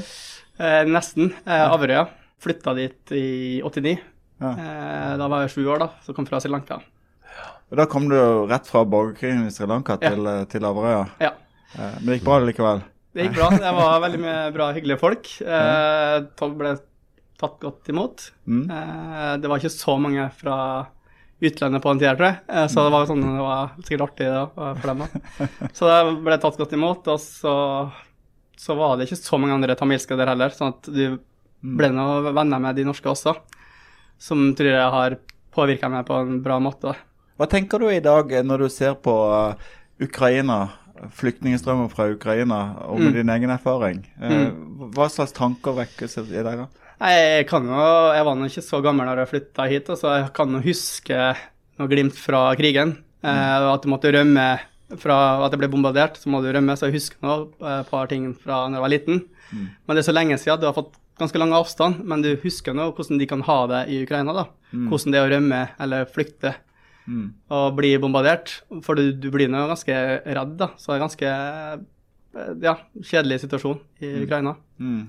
Eh, 0.62 0.84
nesten. 0.90 1.32
Eh, 1.48 1.66
Averøya. 1.66 2.06
Flytta 2.42 2.74
dit 2.78 3.12
i 3.18 3.25
89. 3.66 3.98
Ja. 4.42 4.51
Eh, 4.54 5.12
da 5.22 5.28
var 5.30 5.44
jeg 5.46 5.54
sju 5.56 5.66
år, 5.70 5.82
da. 5.84 5.90
Så 6.06 6.13
kom 6.18 6.25
fra 6.30 6.40
Sri 6.42 6.50
Lanka. 6.54 6.80
Og 7.72 7.78
Da 7.80 7.86
kom 7.88 8.08
du 8.12 8.18
rett 8.50 8.66
fra 8.68 8.82
borgerkrigen 8.86 9.46
i 9.48 9.51
Sri 9.54 9.68
Lanka 9.70 9.98
Ja. 10.01 10.10
til, 10.13 10.25
eh, 10.28 10.46
til 10.51 10.66
Averøya. 10.68 11.04
Ja. 11.22 11.34
Eh, 11.78 11.94
Men 12.01 12.06
det 12.10 12.18
gikk 12.20 12.25
bra 12.30 12.40
likevel? 12.46 12.82
Det 13.16 13.25
gikk 13.28 13.36
bra. 13.38 13.50
Det 13.60 13.74
var 13.75 14.00
veldig 14.06 14.20
mye 14.24 14.40
bra, 14.56 14.72
hyggelige 14.75 15.00
folk. 15.00 15.30
Eh, 15.42 16.48
ble 16.62 16.74
tatt 17.42 17.58
godt 17.64 17.90
imot. 17.92 18.28
Mm. 18.48 18.64
Eh, 18.72 19.34
det 19.42 19.50
var 19.52 19.60
ikke 19.62 19.74
så 19.74 19.98
mange 20.02 20.28
fra 20.38 20.58
utlandet 21.42 21.82
på 21.82 21.90
den 21.96 22.00
tida, 22.04 22.14
tror 22.16 22.28
jeg. 22.30 22.40
Eh, 22.54 22.68
så 22.70 22.84
det 22.86 22.94
var 22.94 23.08
sånn, 23.10 23.24
det 23.26 23.42
var 23.48 23.72
sikkert 23.82 24.06
artig 24.08 24.28
da, 24.30 24.44
for 24.78 24.92
dem. 24.92 25.02
da. 25.04 25.50
Så 25.78 25.90
det 25.90 26.00
ble 26.28 26.38
tatt 26.44 26.60
godt 26.62 26.76
imot. 26.78 27.08
Og 27.10 27.20
så, 27.24 27.54
så 28.62 28.76
var 28.78 28.98
det 29.00 29.08
ikke 29.10 29.18
så 29.24 29.40
mange 29.42 29.58
andre 29.58 29.76
tamilske 29.80 30.18
der 30.20 30.30
heller, 30.36 30.54
sånn 30.54 30.76
at 30.76 30.92
du 30.94 31.18
ble 31.62 31.90
noen 31.94 32.30
venner 32.34 32.62
med 32.62 32.78
de 32.78 32.86
norske 32.86 33.10
også. 33.10 33.34
Som 34.22 34.52
tror 34.58 34.70
jeg 34.70 34.92
har 34.98 35.18
påvirka 35.52 35.90
meg 35.90 36.06
på 36.08 36.20
en 36.22 36.38
bra 36.46 36.60
måte. 36.62 36.94
Hva 37.42 37.48
tenker 37.50 37.82
du 37.82 37.88
i 37.90 38.04
dag 38.06 38.30
eh, 38.38 38.46
når 38.46 38.68
du 38.68 38.70
ser 38.70 38.94
på 39.02 39.16
Ukraina, 40.02 40.60
flyktningstrømmen 41.18 41.90
fra 41.90 42.06
Ukraina, 42.14 42.60
og 42.86 43.00
med 43.02 43.14
Mm. 43.14 43.18
din 43.18 43.30
egen 43.34 43.50
erfaring? 43.50 44.06
Eh, 44.22 44.52
Hva 44.94 45.10
slags 45.10 45.34
tanker 45.34 45.74
vekkes 45.74 46.18
i 46.22 46.44
deg 46.44 46.46
da? 46.62 46.68
Nei, 47.01 47.13
Jeg 47.41 47.48
kan 47.50 47.65
jo, 47.65 47.86
jeg 48.13 48.25
var 48.27 48.36
nå 48.38 48.48
ikke 48.51 48.63
så 48.65 48.79
gammel 48.86 49.10
da 49.10 49.24
jeg 49.24 49.31
flytta 49.31 49.65
hit, 49.72 49.88
så 49.98 50.12
jeg 50.20 50.27
kan 50.38 50.51
jo 50.53 50.62
huske 50.62 51.17
noe 51.81 51.89
glimt 51.89 52.17
fra 52.20 52.43
krigen. 52.60 52.98
Eh, 53.25 53.65
at 53.74 53.81
du 53.81 53.89
måtte 53.89 54.12
rømme 54.13 54.46
fra 55.01 55.17
at 55.46 55.53
jeg 55.55 55.62
ble 55.63 55.70
bombardert, 55.72 56.17
så 56.20 56.29
må 56.29 56.41
du 56.43 56.50
rømme. 56.53 56.75
Så 56.77 56.89
jeg 56.89 57.00
husker 57.00 57.17
nå 57.25 57.36
eh, 57.62 57.79
et 57.81 57.89
par 57.89 58.10
ting 58.12 58.27
fra 58.38 58.63
da 58.67 58.77
jeg 58.77 58.86
var 58.86 58.93
liten. 58.93 59.24
Men 59.51 59.96
det 59.98 60.03
er 60.03 60.10
så 60.12 60.13
lenge 60.15 60.38
siden, 60.39 60.62
du 60.62 60.67
har 60.70 60.77
fått 60.77 60.93
ganske 61.20 61.38
lang 61.41 61.51
avstand, 61.53 62.03
men 62.08 62.22
du 62.24 62.29
husker 62.43 62.74
nå 62.77 62.91
hvordan 62.96 63.20
de 63.22 63.27
kan 63.29 63.41
ha 63.46 63.58
det 63.70 63.81
i 63.93 64.01
Ukraina. 64.05 64.34
da. 64.38 64.46
Hvordan 64.89 65.12
det 65.13 65.20
er 65.20 65.25
å 65.29 65.34
rømme 65.38 65.63
eller 65.79 66.05
flykte 66.10 66.55
Mm. 67.10 67.31
og 67.50 67.74
bli 67.75 67.96
bombardert. 67.98 68.62
For 68.86 68.93
du, 68.96 69.08
du 69.17 69.31
blir 69.34 69.50
nå 69.50 69.63
ganske 69.67 69.91
redd, 70.22 70.51
da. 70.60 70.67
Så 70.77 70.91
det 70.91 71.00
er 71.00 71.01
ganske 71.01 71.29
eh, 71.34 72.51
ja, 72.62 72.75
kjedelig 73.01 73.39
situasjon 73.41 73.79
i 74.05 74.12
Ukraina. 74.22 74.53
Mm. 74.79 75.08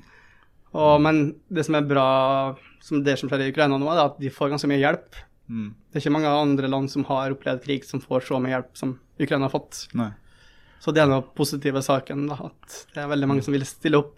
Og, 0.72 0.94
men 1.04 1.22
det 1.52 1.64
som 1.66 1.74
er 1.76 1.84
bra, 1.88 2.06
som 2.80 3.02
det 3.04 3.18
som 3.20 3.28
skjer 3.28 3.44
i 3.44 3.50
Ukraina 3.52 3.76
nå, 3.78 3.88
er 3.92 4.04
at 4.06 4.16
de 4.22 4.30
får 4.32 4.48
ganske 4.54 4.68
mye 4.70 4.80
hjelp. 4.80 5.18
Mm. 5.52 5.68
Det 5.90 5.98
er 5.98 6.04
ikke 6.06 6.14
mange 6.14 6.30
andre 6.32 6.68
land 6.72 6.88
som 6.92 7.04
har 7.10 7.34
opplevd 7.34 7.60
krig 7.66 7.84
som 7.84 8.00
får 8.00 8.20
så 8.30 8.38
mye 8.40 8.54
hjelp 8.54 8.72
som 8.78 8.94
Ukraina 9.20 9.44
har 9.50 9.52
fått. 9.52 9.86
Nei. 9.98 10.10
Så 10.82 10.90
det 10.96 11.02
er 11.04 11.10
den 11.12 11.22
positive 11.36 11.82
saken, 11.84 12.24
da, 12.30 12.36
at 12.48 12.78
det 12.94 13.02
er 13.04 13.10
veldig 13.12 13.28
mange 13.30 13.44
som 13.44 13.52
vil 13.54 13.66
stille 13.68 14.00
opp. 14.00 14.16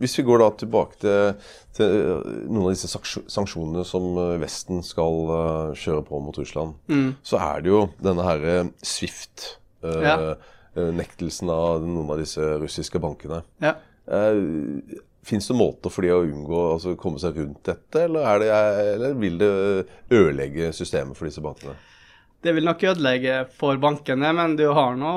Hvis 0.00 0.16
vi 0.18 0.24
går 0.26 0.40
da 0.42 0.48
tilbake 0.58 0.96
til, 1.04 1.36
til 1.76 1.86
eh, 1.94 2.24
noen 2.50 2.64
av 2.64 2.72
disse 2.74 2.88
sanksjonene 3.30 3.84
som 3.86 4.08
eh, 4.18 4.32
Vesten 4.42 4.80
skal 4.82 5.20
eh, 5.36 5.76
kjøre 5.78 6.02
på 6.08 6.18
mot 6.24 6.34
Russland, 6.40 6.74
Mm. 6.90 7.12
så 7.22 7.38
er 7.38 7.62
det 7.62 7.70
jo 7.70 7.84
denne 8.02 8.24
her 8.26 8.40
eh, 8.42 8.64
Ja. 9.84 10.34
Swift-nektelsen 10.74 11.50
av 11.54 11.84
noen 11.86 12.10
av 12.10 12.18
disse 12.24 12.40
russiske 12.58 12.98
bankene. 13.02 13.42
Ja. 13.62 13.76
Uh, 14.10 14.80
Fins 15.24 15.48
det 15.48 15.56
måter 15.56 15.92
for 15.92 16.04
de 16.04 16.10
å 16.12 16.20
unngå 16.26 16.58
altså 16.74 16.92
komme 17.00 17.20
seg 17.20 17.38
rundt 17.40 17.62
dette, 17.64 18.02
eller, 18.04 18.26
er 18.28 18.42
det, 18.42 18.48
eller 18.92 19.14
vil 19.16 19.38
det 19.40 19.50
ødelegge 20.12 20.68
systemet 20.76 21.16
for 21.16 21.28
disse 21.28 21.40
bankene? 21.44 21.72
Det 22.44 22.52
vil 22.52 22.66
nok 22.68 22.82
ødelegge 22.90 23.38
for 23.56 23.80
bankene, 23.80 24.34
men 24.36 24.56
du 24.58 24.66
har 24.76 24.98
nå 25.00 25.12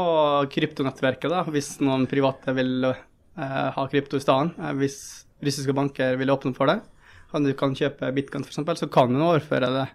kryptonettverket, 0.54 1.28
da, 1.34 1.42
hvis 1.52 1.74
noen 1.84 2.08
private 2.08 2.56
vil 2.56 2.88
eh, 2.88 3.68
ha 3.76 3.88
krypto 3.92 4.16
i 4.16 4.24
stedet. 4.24 4.56
Eh, 4.56 4.78
hvis 4.80 4.98
russiske 5.44 5.76
banker 5.76 6.16
vil 6.22 6.32
åpne 6.32 6.56
for 6.56 6.72
det, 6.72 6.80
kan 7.28 7.44
du 7.44 7.52
kan 7.60 7.76
kjøpe 7.76 8.14
bitcoin 8.16 8.48
f.eks., 8.48 8.80
så 8.80 8.88
kan 8.88 9.12
du 9.12 9.20
overføre 9.20 9.74
det 9.76 9.88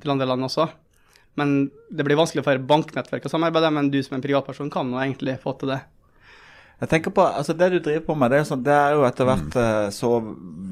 til 0.00 0.14
andre 0.14 0.30
land 0.30 0.48
også. 0.48 0.70
Men 1.36 1.68
det 1.92 2.08
blir 2.08 2.16
vanskelig 2.16 2.46
for 2.48 2.64
banknettverk 2.72 3.28
å 3.28 3.34
samarbeide, 3.36 3.74
men 3.76 3.92
du 3.92 4.00
som 4.00 4.16
en 4.16 4.24
privatperson 4.24 4.72
kan 4.72 4.88
nå 4.88 5.02
egentlig 5.04 5.36
få 5.44 5.52
til 5.60 5.74
det. 5.74 5.82
Jeg 6.80 6.88
tenker 6.88 7.12
på, 7.12 7.24
altså 7.24 7.52
Det 7.52 7.68
du 7.74 7.78
driver 7.78 8.04
på 8.06 8.16
med, 8.16 8.32
det 8.32 8.40
er, 8.40 8.46
sånn, 8.48 8.62
det 8.64 8.72
er 8.72 8.94
jo 8.96 9.04
etter 9.04 9.28
hvert 9.28 9.56
mm. 9.56 9.90
så 9.92 10.12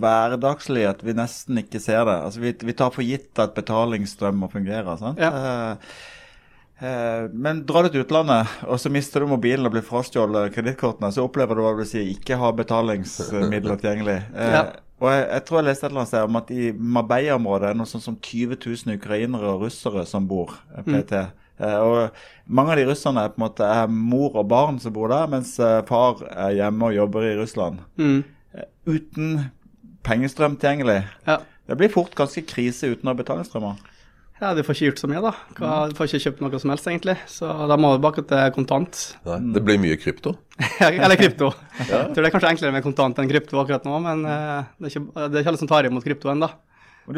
hverdagslig 0.01 0.87
at 0.89 1.03
vi 1.05 1.15
nesten 1.17 1.61
ikke 1.61 1.81
ser 1.83 2.07
det. 2.09 2.17
Altså 2.29 2.45
Vi, 2.45 2.55
vi 2.65 2.77
tar 2.77 2.95
for 2.95 3.05
gitt 3.05 3.43
at 3.43 3.57
betalingsstrømmer 3.57 4.53
fungerer. 4.53 4.95
sant? 5.01 5.21
Ja. 5.21 5.31
Eh, 5.37 5.99
eh, 6.81 7.29
men 7.33 7.65
drar 7.69 7.85
du 7.85 7.93
til 7.93 8.07
utlandet, 8.07 8.57
og 8.65 8.81
så 8.81 8.93
mister 8.93 9.21
du 9.21 9.33
mobilen 9.35 9.69
og 9.69 9.75
blir 9.77 9.85
frastjålet 9.85 10.55
kredittkortene, 10.57 11.13
så 11.13 11.27
opplever 11.29 11.59
du 11.59 11.65
hva 11.67 11.75
det 11.75 11.83
vil 11.85 11.91
si 11.93 12.05
ikke 12.15 12.41
ha 12.41 12.53
betalingsmidler 12.57 13.81
tilgjengelig. 13.81 14.21
Eh, 14.39 14.55
Ja. 14.59 14.69
Og 14.99 15.13
jeg, 15.13 15.27
jeg 15.31 15.43
tror 15.47 15.61
jeg 15.61 15.67
leste 15.69 15.85
et 15.87 15.93
eller 15.93 16.01
annet 16.01 16.11
sted 16.11 16.25
om 16.27 16.37
at 16.41 16.49
i 16.51 16.71
Marbella-området 16.75 17.69
er 17.69 17.77
det 17.77 17.79
noe 17.79 17.87
sånn 17.87 18.03
som 18.03 18.17
20 18.19 18.57
000 18.65 18.97
ukrainere 18.99 19.53
og 19.53 19.61
russere 19.69 20.03
som 20.11 20.25
bor 20.27 20.57
pt. 20.89 21.21
Eh, 21.21 21.29
og 21.67 22.49
mange 22.49 22.73
av 22.73 22.81
de 22.81 22.87
russerne 22.89 23.25
er 23.27 23.35
på 23.35 23.41
en 23.41 23.47
måte 23.49 23.67
er 23.67 23.91
mor 23.91 24.37
og 24.39 24.49
barn 24.51 24.79
som 24.83 24.95
bor 24.95 25.11
der, 25.13 25.29
mens 25.31 25.57
eh, 25.59 25.81
far 25.89 26.23
er 26.31 26.57
hjemme 26.61 26.91
og 26.91 26.97
jobber 26.97 27.27
i 27.29 27.37
Russland. 27.41 27.83
Mm. 27.99 28.23
Eh, 28.55 28.69
uten 28.89 29.37
pengestrøm 30.07 30.57
tilgjengelig. 30.57 31.03
Ja. 31.27 31.41
Det 31.69 31.77
blir 31.77 31.93
fort 31.93 32.15
ganske 32.17 32.45
krise 32.49 32.95
uten 32.95 33.09
å 33.09 33.13
ha 33.13 33.19
betalingsstrømmer. 33.19 33.83
ja, 34.41 34.55
du 34.55 34.63
får 34.65 34.77
ikke 34.77 34.87
gjort 34.87 35.03
så 35.03 35.11
mye, 35.11 35.21
da. 35.21 35.33
Hva, 35.59 35.73
du 35.91 35.99
får 35.99 36.09
ikke 36.09 36.23
kjøpt 36.25 36.41
noe 36.45 36.61
som 36.63 36.73
helst, 36.73 36.89
egentlig. 36.89 37.17
Så 37.29 37.51
da 37.69 37.77
må 37.77 37.91
du 37.93 38.01
bare 38.07 38.23
til 38.23 38.55
kontant. 38.55 39.03
Nei, 39.27 39.41
Det 39.59 39.65
blir 39.67 39.83
mye 39.83 39.99
krypto. 40.01 40.37
Eller 40.87 41.19
krypto. 41.21 41.51
Jeg 41.83 41.91
tror 42.15 42.23
det 42.23 42.31
er 42.31 42.35
kanskje 42.39 42.55
enklere 42.55 42.77
med 42.79 42.87
kontant 42.87 43.21
enn 43.21 43.29
krypto 43.29 43.61
akkurat 43.61 43.85
nå, 43.85 43.99
men 44.07 44.25
eh, 44.25 44.71
det, 44.79 44.89
er 44.89 44.95
ikke, 44.95 45.07
det 45.19 45.29
er 45.29 45.43
ikke 45.43 45.53
alle 45.53 45.65
som 45.67 45.71
tar 45.75 45.91
imot 45.91 46.07
krypto 46.07 46.33
ennå. 46.33 46.49
Har 47.09 47.17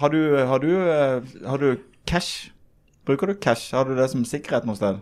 har, 0.00 0.64
eh, 0.80 1.34
har 1.46 1.58
du 1.60 1.70
cash? 2.08 2.50
Bruker 3.06 3.26
du 3.32 3.34
cash? 3.40 3.70
Har 3.72 3.84
du 3.88 3.94
det 3.96 4.08
som 4.12 4.24
sikkerhet 4.28 4.66
noe 4.68 4.76
sted? 4.78 5.00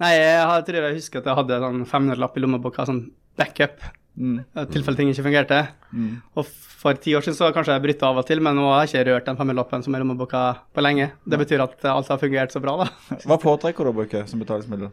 Nei, 0.00 0.12
jeg 0.16 0.44
har- 0.46 0.62
tror 0.62 0.74
jeg 0.88 0.94
husker 0.98 1.18
at 1.20 1.24
jeg 1.26 1.36
hadde 1.36 1.58
sånn 1.60 1.82
500-lapp 1.86 2.36
i 2.36 2.40
lommeboka, 2.40 2.86
som 2.86 3.10
backup, 3.36 3.80
Mm. 4.18 4.44
i 4.56 4.64
tilfelle 4.66 4.96
ting 4.96 5.08
ikke 5.08 5.24
fungerte. 5.24 5.68
Mm. 5.94 6.20
Og 6.36 6.44
for 6.44 6.92
ti 6.94 7.12
år 7.16 7.22
siden 7.24 7.34
så 7.38 7.52
kanskje 7.54 7.72
jeg 7.72 7.82
brytta 7.82 8.02
av 8.10 8.18
og 8.18 8.26
til, 8.26 8.40
men 8.40 8.54
nå 8.56 8.66
har 8.72 8.84
jeg 8.86 8.92
ikke 9.06 9.06
rørt 9.08 9.24
den 9.24 9.36
500-lappen 9.38 9.82
som 9.82 9.94
er 9.94 10.00
i 10.00 10.02
lommeboka 10.04 10.58
på 10.74 10.82
lenge. 10.82 11.12
Det 11.26 11.38
betyr 11.38 11.62
at 11.62 11.84
alt 11.86 12.08
har 12.08 12.18
fungert 12.18 12.52
så 12.52 12.60
bra, 12.60 12.84
da. 12.84 12.90
Hva 13.26 13.38
foretrekker 13.40 13.78
du 13.84 13.90
å 13.90 13.94
bruke 13.94 14.28
som 14.28 14.38
betalingsmiddel? 14.38 14.92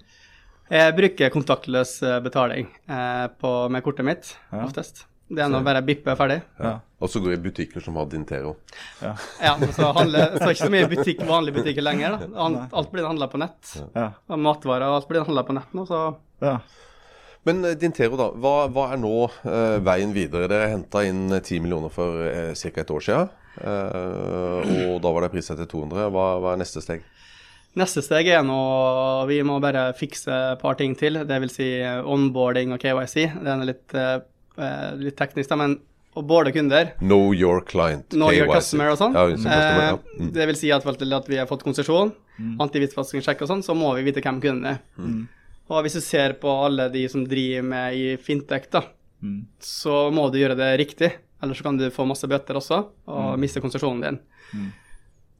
Jeg 0.71 0.95
bruker 0.95 1.29
kontaktløs 1.33 2.01
eh, 2.03 2.19
betaling 2.21 2.67
eh, 2.87 3.27
på, 3.41 3.69
med 3.69 3.83
kortet 3.83 4.05
mitt, 4.05 4.35
Ja. 4.53 4.63
oftest. 4.63 5.05
Det 5.29 5.43
er 5.45 5.49
nå 5.53 5.59
bare 5.65 5.81
bippe 5.85 6.15
ferdig. 6.17 6.39
Ja. 6.57 6.79
Og 6.99 7.11
så 7.11 7.21
går 7.21 7.35
i 7.35 7.41
butikker 7.43 7.83
som 7.85 7.99
har 7.99 8.07
Dintero. 8.09 8.55
Ja, 8.99 9.53
men 9.59 9.71
så 9.75 9.91
handler 9.95 10.35
så 10.35 10.47
er 10.47 10.55
ikke 10.55 10.65
så 10.65 10.73
mye 10.73 10.89
butikk, 10.95 11.21
vanlige 11.29 11.59
butikker 11.59 11.85
lenger. 11.85 12.17
da. 12.17 12.49
Alt, 12.73 12.89
blir 12.91 13.05
handla 13.07 13.29
på 13.31 13.39
nett. 13.41 13.75
Ja. 13.93 14.09
Og 14.27 14.41
Matvarer 14.41 14.89
og 14.89 14.99
alt 14.99 15.11
blir 15.11 15.23
handla 15.27 15.45
på 15.45 15.55
nett 15.55 15.77
nå, 15.77 15.85
så 15.89 16.01
ja. 16.41 16.57
Men 17.47 17.61
eh, 17.65 17.77
Dintero, 17.79 18.17
da. 18.19 18.31
Hva, 18.35 18.55
hva 18.73 18.89
er 18.93 18.99
nå 18.99 19.13
uh, 19.29 19.77
veien 19.85 20.11
videre? 20.15 20.49
Dere 20.51 20.73
henta 20.73 21.05
inn 21.07 21.27
10 21.29 21.61
millioner 21.63 21.93
for 21.93 22.25
uh, 22.25 22.51
ca. 22.57 22.73
et 22.81 22.91
år 22.97 23.05
siden. 23.05 23.31
Uh, 23.59 24.59
og 24.89 24.99
da 25.03 25.13
var 25.13 25.25
det 25.25 25.31
priset 25.33 25.59
til 25.61 25.69
200. 25.69 26.09
Hva, 26.15 26.27
hva 26.41 26.53
er 26.55 26.61
neste 26.61 26.83
steg? 26.83 27.05
Neste 27.77 28.01
steg 28.01 28.27
er 28.33 28.41
nå 28.45 28.59
Vi 29.29 29.39
må 29.45 29.59
bare 29.61 29.91
fikse 29.97 30.33
et 30.55 30.61
par 30.61 30.77
ting 30.79 30.95
til. 30.97 31.21
Det 31.29 31.37
vil 31.43 31.51
si 31.53 31.69
eh, 31.77 32.01
onboarding 32.01 32.73
og 32.73 32.81
KYC. 32.81 33.17
Det 33.45 33.53
er 33.53 33.67
litt, 33.67 33.95
eh, 34.59 34.95
litt 34.99 35.15
teknisk, 35.17 35.49
da, 35.49 35.55
men 35.55 35.77
å 36.17 36.23
boarde 36.25 36.51
kunder 36.51 36.93
Know 36.99 37.31
your 37.33 37.61
client. 37.61 38.09
Know 38.11 38.31
your 38.33 38.47
customer 38.51 38.89
og 38.91 38.97
sånn. 38.97 39.13
Ja, 39.13 39.27
customer, 39.35 39.83
ja. 39.83 39.93
Eh, 39.93 40.19
Mm. 40.19 40.31
Det 40.33 40.45
vil 40.49 40.55
si 40.55 40.71
at 40.71 40.85
at 40.85 41.27
vi 41.29 41.37
har 41.37 41.45
fått 41.47 41.63
konsesjon, 41.63 42.11
antihvitvaskingssjekk 42.59 43.41
og 43.45 43.47
sånn, 43.51 43.63
så 43.63 43.75
må 43.77 43.93
vi 43.97 44.03
vite 44.09 44.21
hvem 44.23 44.41
kunden 44.41 44.65
er. 44.73 44.79
Mm. 44.97 45.27
Og 45.69 45.83
hvis 45.85 45.93
du 45.99 46.01
ser 46.01 46.33
på 46.41 46.49
alle 46.65 46.89
de 46.91 47.07
som 47.07 47.23
driver 47.25 47.63
med 47.63 47.93
i 47.95 48.17
fintech, 48.17 48.69
da, 48.71 48.83
Mm. 49.21 49.45
så 49.59 50.09
må 50.15 50.31
du 50.31 50.37
gjøre 50.39 50.55
det 50.55 50.79
riktig. 50.79 51.11
Ellers 51.43 51.57
så 51.59 51.63
kan 51.63 51.77
du 51.77 51.89
få 51.91 52.05
masse 52.07 52.23
bøter 52.27 52.55
også, 52.55 52.85
og 53.07 53.37
miste 53.39 53.59
konsesjonen 53.61 54.01
din. 54.01 54.19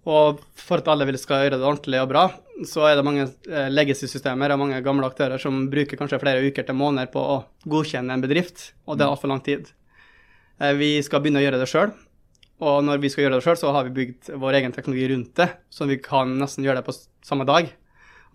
Og 0.08 0.40
for 0.56 0.80
at 0.80 0.88
alle 0.92 1.08
vil 1.10 1.20
skal 1.20 1.44
gjøre 1.44 1.58
det 1.60 1.66
ordentlig 1.68 2.00
og 2.00 2.12
bra, 2.12 2.24
så 2.68 2.86
er 2.88 2.96
det 2.98 3.06
mange 3.08 3.26
eh, 3.28 3.68
legacy-systemer 3.72 4.54
og 4.54 4.62
mange 4.62 4.80
gamle 4.84 5.08
aktører 5.08 5.42
som 5.42 5.66
bruker 5.72 6.00
kanskje 6.00 6.22
flere 6.22 6.44
uker 6.46 6.66
til 6.68 6.78
måneder 6.80 7.12
på 7.12 7.20
å 7.20 7.42
godkjenne 7.70 8.16
en 8.16 8.24
bedrift, 8.24 8.72
og 8.88 8.98
det 8.98 9.06
er 9.06 9.12
altfor 9.12 9.32
lang 9.32 9.44
tid. 9.44 9.68
Eh, 10.60 10.76
vi 10.80 10.94
skal 11.06 11.24
begynne 11.24 11.42
å 11.42 11.46
gjøre 11.46 11.60
det 11.62 11.70
sjøl, 11.72 11.92
og 12.64 12.80
når 12.88 13.04
vi 13.04 13.12
skal 13.12 13.26
gjøre 13.26 13.40
det 13.40 13.46
sjøl, 13.48 13.60
så 13.60 13.76
har 13.76 13.88
vi 13.88 13.96
bygd 14.00 14.32
vår 14.40 14.60
egen 14.62 14.76
teknologi 14.76 15.10
rundt 15.12 15.36
det, 15.40 15.50
så 15.72 15.88
vi 15.88 16.00
kan 16.04 16.32
nesten 16.40 16.66
gjøre 16.68 16.82
det 16.82 16.88
på 16.88 16.96
samme 17.28 17.48
dag. 17.48 17.70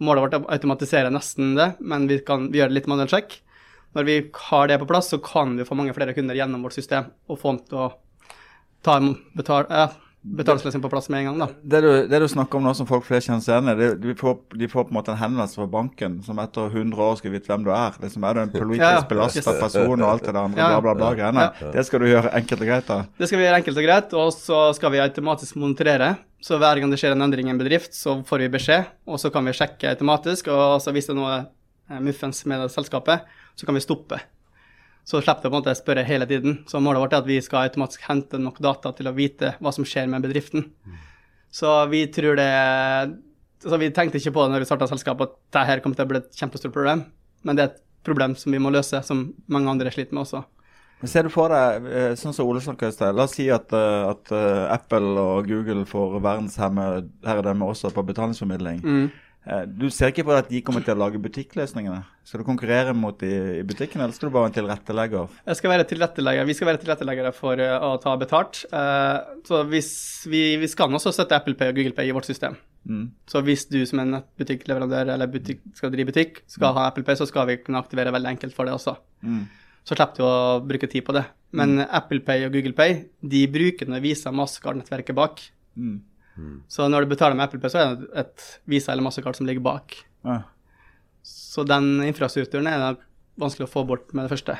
Målet 0.05 0.25
vårt 0.25 0.37
er 0.37 0.45
å 0.45 0.53
automatisere 0.53 1.13
nesten 1.13 1.57
det, 1.59 1.75
men 1.81 2.09
vi 2.11 2.21
kan 2.27 2.49
vi 2.53 2.61
gjør 2.61 2.73
det 2.73 2.81
litt 2.81 2.89
manuell 2.91 3.13
sjekk. 3.13 3.37
Når 3.95 4.09
vi 4.09 4.17
har 4.49 4.71
det 4.71 4.81
på 4.81 4.89
plass, 4.91 5.13
så 5.13 5.21
kan 5.23 5.53
vi 5.59 5.67
få 5.69 5.77
mange 5.79 5.95
flere 5.95 6.17
kunder 6.17 6.35
gjennom 6.35 6.65
vårt 6.67 6.75
system 6.75 7.13
og 7.31 7.39
få 7.39 7.53
dem 7.55 7.61
til 7.69 7.83
å 7.85 7.91
ta 8.85 8.97
betale, 8.99 9.13
betal, 9.39 9.69
ja, 9.71 9.85
betalingsløsning 10.25 10.81
på 10.81 10.89
plass 10.89 11.11
med 11.13 11.21
en 11.21 11.27
gang, 11.29 11.39
da. 11.45 11.47
Det 11.63 11.81
du, 11.85 11.89
det 12.09 12.21
du 12.23 12.27
snakker 12.33 12.57
om 12.57 12.65
nå 12.65 12.73
som 12.75 12.87
folk 12.89 13.05
flest 13.05 13.29
kjenner 13.29 13.45
seg 13.45 13.59
igjen 13.59 13.73
i, 13.75 13.89
de, 14.01 14.15
får, 14.17 14.39
de 14.57 14.69
får 14.73 14.87
på 14.89 14.95
en 14.95 14.97
måte 14.97 15.13
en 15.13 15.19
henvendelse 15.21 15.59
fra 15.61 15.67
banken 15.69 16.15
som 16.25 16.39
etter 16.41 16.71
100 16.73 16.97
år 17.05 17.19
skal 17.21 17.35
vite 17.35 17.51
hvem 17.53 17.67
du 17.67 17.71
er. 17.77 17.99
Liksom, 18.01 18.25
er 18.25 18.35
du 18.39 18.41
en 18.45 18.53
politisk 18.61 18.85
Ja, 18.87 18.93
ja. 18.97 19.07
belasta 19.11 19.43
Yes. 19.55 19.61
person 19.61 20.01
og 20.01 20.09
alt 20.09 20.25
det 20.25 20.33
der 20.35 20.41
andre 20.41 20.59
Ja, 20.65 20.69
bla, 20.81 20.81
bla, 20.81 20.95
bla 21.03 21.11
greiene. 21.19 21.47
Ja. 21.61 21.73
Det 21.77 21.85
skal 21.87 22.01
du 22.01 22.09
gjøre 22.09 22.33
enkelt 22.41 22.65
og 22.65 22.71
greit, 22.73 22.89
da. 22.89 22.99
Det 23.21 23.29
skal 23.29 23.43
vi 23.43 23.45
gjøre 23.49 23.61
enkelt 23.61 23.81
og 23.83 23.89
greit, 23.91 24.17
og 24.25 24.33
så 24.37 24.61
skal 24.79 24.95
vi 24.97 25.03
automatisk 25.05 25.61
monitorere. 25.61 26.15
Så 26.45 26.59
hver 26.61 26.81
gang 26.81 26.91
det 26.93 26.99
skjer 27.01 27.15
en 27.17 27.25
endring 27.25 27.49
i 27.49 27.55
en 27.55 27.61
bedrift, 27.61 27.95
så 27.97 28.19
får 28.29 28.43
vi 28.45 28.49
beskjed, 28.53 28.89
og 29.09 29.21
så 29.21 29.31
kan 29.33 29.45
vi 29.49 29.55
sjekke 29.57 29.93
automatisk. 29.95 30.49
Og 30.53 30.81
så 30.85 30.93
hvis 30.93 31.09
det 31.09 31.15
er 31.15 31.21
noe 31.21 31.37
eh, 31.41 32.01
muffens 32.05 32.43
med 32.49 32.61
det 32.65 32.73
selskapet, 32.75 33.25
så 33.57 33.65
kan 33.69 33.77
vi 33.77 33.85
stoppe. 33.85 34.19
Så 35.05 35.21
slipper 35.21 35.45
du 35.45 35.51
på 35.51 35.53
en 35.53 35.61
måte 35.61 35.75
spørre 35.77 36.05
hele 36.09 36.27
tiden. 36.29 36.63
Så 36.69 36.81
målet 36.81 37.03
vårt 37.03 37.13
er 37.13 37.23
at 37.23 37.29
vi 37.29 37.41
skal 37.45 37.69
automatisk 37.69 38.07
hente 38.09 38.41
nok 38.41 38.61
data 38.65 38.93
til 38.97 39.11
å 39.11 39.15
vite 39.17 39.53
hva 39.61 39.73
som 39.75 39.85
skjer 39.85 40.09
med 40.09 40.25
bedriften. 40.25 40.71
Så 41.53 41.71
vi 41.93 42.07
tror 42.11 42.37
det 42.41 42.51
Så 43.65 43.79
vi 43.81 43.93
tenkte 43.95 44.19
ikke 44.19 44.33
på 44.35 44.43
det 44.45 44.53
når 44.53 44.65
vi 44.65 44.69
starta 44.69 44.89
selskapet 44.91 45.29
at 45.29 45.37
dette 45.37 45.67
her 45.69 45.81
kommer 45.81 45.97
til 45.97 46.05
å 46.05 46.11
bli 46.11 46.19
et 46.21 46.37
kjempestort 46.37 46.75
problem, 46.75 47.07
men 47.49 47.57
det 47.57 47.63
er 47.63 47.71
et 47.71 47.79
problem 48.05 48.35
som 48.37 48.53
vi 48.53 48.61
må 48.61 48.69
løse, 48.69 49.01
som 49.07 49.23
mange 49.49 49.71
andre 49.71 49.93
sliter 49.95 50.13
med 50.13 50.27
også. 50.27 50.43
Men 51.01 51.09
Ser 51.09 51.27
du 51.27 51.31
for 51.33 51.53
deg, 51.53 51.87
eh, 51.89 52.13
sånn 52.17 52.35
som 52.37 52.49
Ole 52.49 52.61
snakka 52.61 52.89
i 52.89 52.95
sted, 52.95 53.15
la 53.17 53.25
oss 53.25 53.35
si 53.39 53.49
at, 53.53 53.73
eh, 53.73 54.05
at 54.11 54.31
eh, 54.33 54.73
Apple 54.73 55.17
og 55.21 55.49
Google 55.49 55.87
får 55.89 56.21
verdensherredømme 56.25 57.71
også 57.73 57.91
på 57.95 58.05
betalingsformidling. 58.09 58.81
Mm. 58.85 59.11
Eh, 59.45 59.65
Du 59.69 59.89
ser 59.93 60.13
ikke 60.13 60.25
på 60.25 60.35
at 60.37 60.49
de 60.49 60.63
kommer 60.65 60.85
til 60.85 60.95
å 60.95 61.01
lage 61.03 61.21
butikkløsningene? 61.21 62.03
Skal 62.25 62.41
du 62.41 62.47
konkurrere 62.47 62.95
mot 62.97 63.19
de 63.21 63.31
i 63.61 63.65
butikken, 63.67 64.01
eller 64.01 64.17
skal 64.17 64.31
du 64.31 64.35
bare 64.35 64.47
være 64.47 64.53
en 64.53 64.59
tilrettelegger? 64.59 65.35
Jeg 65.51 65.59
skal 65.61 65.73
være 65.75 65.89
tilrettelegger. 65.91 66.47
Vi 66.49 66.55
skal 66.57 66.71
være 66.71 66.81
tilretteleggere 66.85 67.33
for 67.37 67.61
uh, 67.61 67.75
å 67.85 67.91
ta 68.01 68.15
betalt. 68.21 68.63
Eh, 68.73 69.19
så 69.45 69.61
hvis 69.69 69.91
vi, 70.33 70.45
vi 70.63 70.71
skal 70.73 70.95
også 70.97 71.13
støtte 71.13 71.37
Apple 71.37 71.57
Pay 71.59 71.75
og 71.75 71.81
Google 71.81 71.97
Pay 71.97 72.09
i 72.09 72.15
vårt 72.17 72.29
system. 72.31 72.57
Mm. 72.89 73.05
Så 73.29 73.41
hvis 73.45 73.67
du 73.69 73.79
som 73.89 74.01
en 74.01 74.17
nettbutikkleverandør 74.17 75.13
eller 75.17 75.29
butikk, 75.33 75.61
skal 75.77 75.93
drive 75.93 76.13
butikk, 76.13 76.41
skal 76.49 76.73
ha 76.77 76.89
Apple 76.89 77.05
Pay, 77.05 77.21
så 77.21 77.29
skal 77.29 77.49
vi 77.51 77.61
kunne 77.61 77.81
aktivere 77.81 78.13
veldig 78.15 78.33
enkelt 78.37 78.57
for 78.57 78.69
det 78.69 78.77
også. 78.77 78.97
Mm. 79.25 79.45
Så 79.85 79.97
slipper 79.99 80.17
du 80.17 80.25
å 80.25 80.65
bruke 80.65 80.89
tid 80.89 81.05
på 81.05 81.13
det. 81.13 81.27
Men 81.55 81.85
Apple 81.85 82.25
Pay 82.25 82.47
og 82.47 82.57
Google 82.57 82.73
Pay 82.77 82.97
de 83.21 83.45
bruker 83.53 83.89
når 83.93 84.01
viser 84.05 84.33
Mastercard-nettverket 84.33 85.17
bak. 85.17 85.45
Mm. 85.77 86.01
Så 86.69 86.89
når 86.91 87.05
du 87.05 87.13
betaler 87.15 87.37
med 87.39 87.47
Apple 87.47 87.61
Pay, 87.63 87.71
så 87.71 87.79
er 87.83 87.95
det 88.01 88.09
et 88.25 88.47
Visa 88.71 88.93
eller 88.93 89.07
Mastercard 89.07 89.37
som 89.39 89.47
ligger 89.47 89.63
bak. 89.65 89.95
Ja. 90.27 90.41
Så 91.25 91.65
den 91.69 92.03
infrastrukturen 92.05 92.67
er 92.69 92.81
det 92.83 92.93
vanskelig 93.41 93.69
å 93.69 93.73
få 93.73 93.85
bort 93.89 94.11
med 94.15 94.27
det 94.27 94.35
første. 94.35 94.59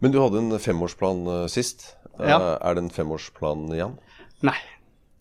Men 0.00 0.12
du 0.14 0.18
hadde 0.22 0.40
en 0.40 0.58
femårsplan 0.60 1.24
eh, 1.36 1.46
sist. 1.52 1.90
Eh, 2.18 2.28
Ja. 2.28 2.38
Er 2.60 2.74
det 2.76 2.86
en 2.86 2.92
femårsplan 2.94 3.68
igjen? 3.76 3.98
Nei. 4.44 4.56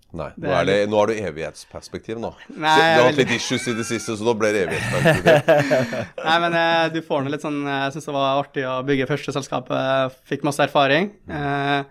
Nei. 0.10 0.32
Nå, 0.41 0.48
er 0.50 0.63
er 0.63 0.65
det, 0.65 0.76
nå 0.89 0.98
har 0.98 1.12
du 1.12 1.19
evighetsperspektiv 1.19 2.17
nå. 2.17 2.32
Nei, 2.58 2.72
du 2.95 3.02
har 3.04 3.10
hatt 3.12 3.19
litt 3.19 3.30
issues 3.36 3.67
i 3.69 3.76
det 3.78 3.86
siste, 3.86 4.15
så 4.17 4.26
da 4.26 4.34
ble 4.39 4.50
det 4.56 4.63
evighetsperspektiv. 4.65 5.54
Nei, 6.28 6.38
men 6.48 6.58
eh, 6.58 6.88
du 6.95 7.00
får 7.06 7.22
noe 7.28 7.36
litt 7.36 7.45
sånn 7.45 7.60
Jeg 7.67 7.93
syns 7.93 8.08
det 8.10 8.15
var 8.15 8.39
artig 8.41 8.65
å 8.65 8.80
bygge 8.88 9.06
første 9.12 9.36
selskapet. 9.36 10.17
Fikk 10.32 10.48
masse 10.50 10.65
erfaring. 10.65 11.12
Eh, 11.30 11.82